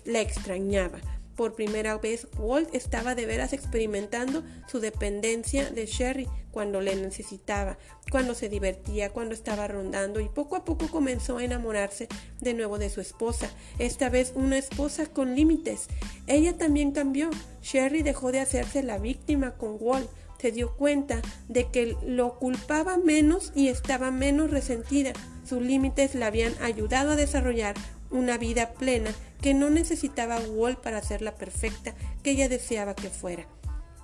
la 0.06 0.20
extrañaba 0.22 0.98
por 1.40 1.55
primera 1.55 1.96
vez, 1.96 2.29
Walt 2.37 2.68
estaba 2.74 3.14
de 3.14 3.24
veras 3.24 3.55
experimentando 3.55 4.42
su 4.66 4.79
dependencia 4.79 5.70
de 5.70 5.87
Sherry 5.87 6.29
cuando 6.50 6.83
le 6.83 6.94
necesitaba, 6.96 7.79
cuando 8.12 8.35
se 8.35 8.50
divertía, 8.50 9.09
cuando 9.09 9.33
estaba 9.33 9.66
rondando 9.66 10.20
y 10.20 10.29
poco 10.29 10.55
a 10.55 10.66
poco 10.66 10.88
comenzó 10.88 11.38
a 11.38 11.44
enamorarse 11.44 12.09
de 12.42 12.53
nuevo 12.53 12.79
de 12.79 12.90
su 12.90 13.00
esposa, 13.00 13.48
esta 13.79 14.11
vez 14.11 14.33
una 14.35 14.59
esposa 14.59 15.07
con 15.07 15.35
límites. 15.35 15.87
Ella 16.26 16.59
también 16.59 16.92
cambió. 16.92 17.31
Sherry 17.62 18.03
dejó 18.03 18.33
de 18.33 18.40
hacerse 18.40 18.83
la 18.83 18.98
víctima 18.98 19.53
con 19.53 19.79
Walt, 19.81 20.11
se 20.38 20.53
dio 20.53 20.76
cuenta 20.76 21.22
de 21.48 21.70
que 21.70 21.96
lo 22.05 22.38
culpaba 22.38 22.98
menos 22.98 23.50
y 23.55 23.68
estaba 23.68 24.11
menos 24.11 24.50
resentida. 24.50 25.14
Sus 25.48 25.62
límites 25.62 26.14
la 26.14 26.26
habían 26.26 26.53
ayudado 26.61 27.12
a 27.12 27.16
desarrollar 27.16 27.76
una 28.11 28.38
vida 28.38 28.73
plena 28.73 29.11
que 29.40 29.55
no 29.55 29.70
necesitaba 29.70 30.38
Walt 30.38 30.81
para 30.81 30.99
hacerla 30.99 31.35
perfecta 31.35 31.94
que 32.23 32.33
ella 32.33 32.49
deseaba 32.49 32.94
que 32.94 33.09
fuera. 33.09 33.46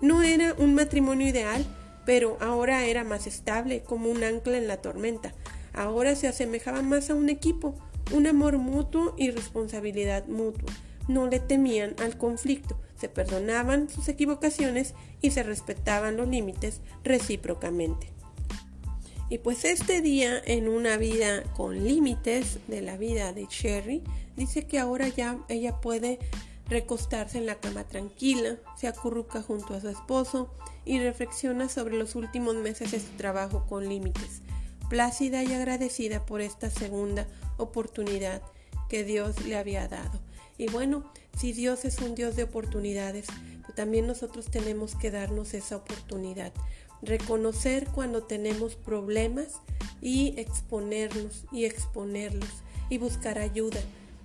No 0.00 0.22
era 0.22 0.54
un 0.54 0.74
matrimonio 0.74 1.28
ideal, 1.28 1.64
pero 2.04 2.36
ahora 2.40 2.84
era 2.84 3.04
más 3.04 3.26
estable, 3.26 3.82
como 3.82 4.10
un 4.10 4.22
ancla 4.22 4.56
en 4.56 4.68
la 4.68 4.76
tormenta. 4.78 5.34
Ahora 5.72 6.14
se 6.14 6.28
asemejaba 6.28 6.82
más 6.82 7.10
a 7.10 7.14
un 7.14 7.28
equipo, 7.28 7.74
un 8.12 8.26
amor 8.26 8.58
mutuo 8.58 9.14
y 9.16 9.30
responsabilidad 9.30 10.26
mutua. 10.26 10.72
no 11.08 11.28
le 11.28 11.38
temían 11.38 11.94
al 12.02 12.18
conflicto, 12.18 12.76
se 12.96 13.08
perdonaban 13.08 13.88
sus 13.88 14.08
equivocaciones 14.08 14.94
y 15.22 15.30
se 15.30 15.44
respetaban 15.44 16.16
los 16.16 16.26
límites 16.26 16.80
recíprocamente. 17.04 18.15
Y 19.28 19.38
pues 19.38 19.64
este 19.64 20.02
día 20.02 20.40
en 20.44 20.68
una 20.68 20.96
vida 20.96 21.42
con 21.54 21.84
límites 21.84 22.58
de 22.68 22.80
la 22.80 22.96
vida 22.96 23.32
de 23.32 23.46
Sherry, 23.50 24.04
dice 24.36 24.66
que 24.66 24.78
ahora 24.78 25.08
ya 25.08 25.38
ella 25.48 25.80
puede 25.80 26.20
recostarse 26.68 27.38
en 27.38 27.46
la 27.46 27.56
cama 27.56 27.84
tranquila, 27.84 28.56
se 28.76 28.86
acurruca 28.86 29.42
junto 29.42 29.74
a 29.74 29.80
su 29.80 29.88
esposo 29.88 30.52
y 30.84 31.00
reflexiona 31.00 31.68
sobre 31.68 31.96
los 31.96 32.14
últimos 32.14 32.54
meses 32.56 32.92
de 32.92 33.00
su 33.00 33.10
trabajo 33.16 33.66
con 33.68 33.88
límites, 33.88 34.42
plácida 34.88 35.42
y 35.42 35.52
agradecida 35.52 36.24
por 36.24 36.40
esta 36.40 36.70
segunda 36.70 37.26
oportunidad 37.56 38.42
que 38.88 39.02
Dios 39.02 39.44
le 39.44 39.56
había 39.56 39.88
dado. 39.88 40.20
Y 40.58 40.68
bueno, 40.68 41.10
si 41.36 41.52
Dios 41.52 41.84
es 41.84 41.98
un 41.98 42.14
Dios 42.14 42.36
de 42.36 42.44
oportunidades, 42.44 43.26
pues 43.62 43.74
también 43.74 44.06
nosotros 44.06 44.46
tenemos 44.46 44.94
que 44.94 45.10
darnos 45.10 45.54
esa 45.54 45.76
oportunidad 45.76 46.52
reconocer 47.02 47.88
cuando 47.88 48.22
tenemos 48.22 48.74
problemas 48.74 49.60
y 50.00 50.34
exponernos 50.38 51.44
y 51.52 51.64
exponerlos 51.64 52.50
y 52.90 52.98
buscar 52.98 53.38
ayuda. 53.38 53.80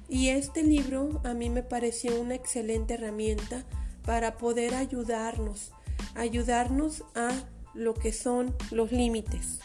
Y 0.10 0.30
este 0.30 0.64
libro 0.64 1.22
a 1.24 1.34
mí 1.34 1.50
me 1.50 1.64
pareció 1.64 2.20
una 2.20 2.36
excelente 2.36 2.96
herramienta 2.96 3.64
para 4.06 4.38
poder 4.38 4.76
ayudarnos, 4.76 5.72
ayudarnos 6.16 7.04
a 7.16 7.32
lo 7.74 7.94
que 7.94 8.12
son 8.12 8.54
los 8.72 8.92
límites. 8.92 9.60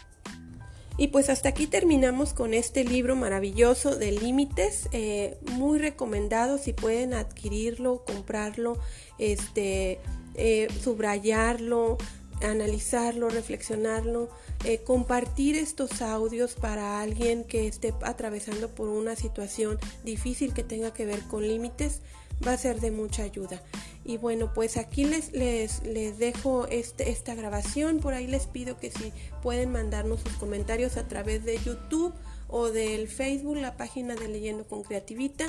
Y 0.99 1.09
pues 1.09 1.29
hasta 1.29 1.51
aquí 1.51 1.67
terminamos 1.67 2.33
con 2.33 2.55
este 2.55 2.83
libro 2.83 3.17
maravilloso 3.17 3.97
de 3.97 4.13
límites, 4.13 4.89
eh, 4.93 5.37
muy 5.53 5.79
recomendado 5.79 6.57
si 6.57 6.73
pueden 6.73 7.13
adquirirlo, 7.13 8.03
comprarlo, 8.05 8.79
este, 9.19 10.01
eh, 10.37 10.69
subrayarlo, 10.81 11.99
analizarlo, 12.43 13.29
reflexionarlo, 13.29 14.29
eh, 14.65 14.79
compartir 14.79 15.57
estos 15.57 16.03
audios 16.03 16.55
para 16.55 17.01
alguien 17.01 17.45
que 17.45 17.67
esté 17.67 17.95
atravesando 18.03 18.69
por 18.69 18.89
una 18.89 19.17
situación 19.17 19.79
difícil 20.05 20.53
que 20.53 20.63
tenga 20.63 20.93
que 20.93 21.07
ver 21.07 21.23
con 21.23 21.47
límites 21.47 22.01
va 22.47 22.53
a 22.53 22.59
ser 22.59 22.81
de 22.81 22.91
mucha 22.91 23.23
ayuda. 23.23 23.63
Y 24.05 24.19
bueno, 24.19 24.53
pues 24.55 24.77
aquí 24.77 25.05
les, 25.05 25.33
les, 25.33 25.83
les 25.83 26.19
dejo 26.19 26.67
este, 26.67 27.11
esta 27.11 27.35
grabación. 27.35 27.99
Por 27.99 28.15
ahí 28.15 28.27
les 28.27 28.47
pido 28.47 28.79
que 28.79 28.91
si 28.91 29.13
pueden 29.43 29.73
mandarnos 29.73 30.21
sus 30.21 30.33
comentarios 30.35 30.97
a 30.97 31.09
través 31.09 31.45
de 31.45 31.59
YouTube 31.59 32.15
o 32.49 32.71
del 32.71 33.09
Facebook, 33.09 33.57
la 33.57 33.77
página 33.77 34.15
de 34.15 34.29
Leyendo 34.29 34.65
con 34.65 34.83
Creativita 34.83 35.47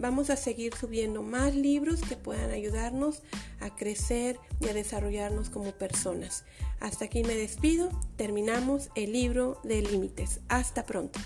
Vamos 0.00 0.30
a 0.30 0.36
seguir 0.36 0.74
subiendo 0.74 1.22
más 1.22 1.54
libros 1.54 2.00
que 2.00 2.16
puedan 2.16 2.52
ayudarnos 2.52 3.22
a 3.60 3.76
crecer 3.76 4.38
y 4.58 4.68
a 4.68 4.72
desarrollarnos 4.72 5.50
como 5.50 5.72
personas. 5.72 6.44
Hasta 6.80 7.04
aquí 7.04 7.22
me 7.22 7.34
despido. 7.34 7.90
Terminamos 8.16 8.88
el 8.94 9.12
libro 9.12 9.60
de 9.62 9.82
límites. 9.82 10.40
Hasta 10.48 10.86
pronto. 10.86 11.20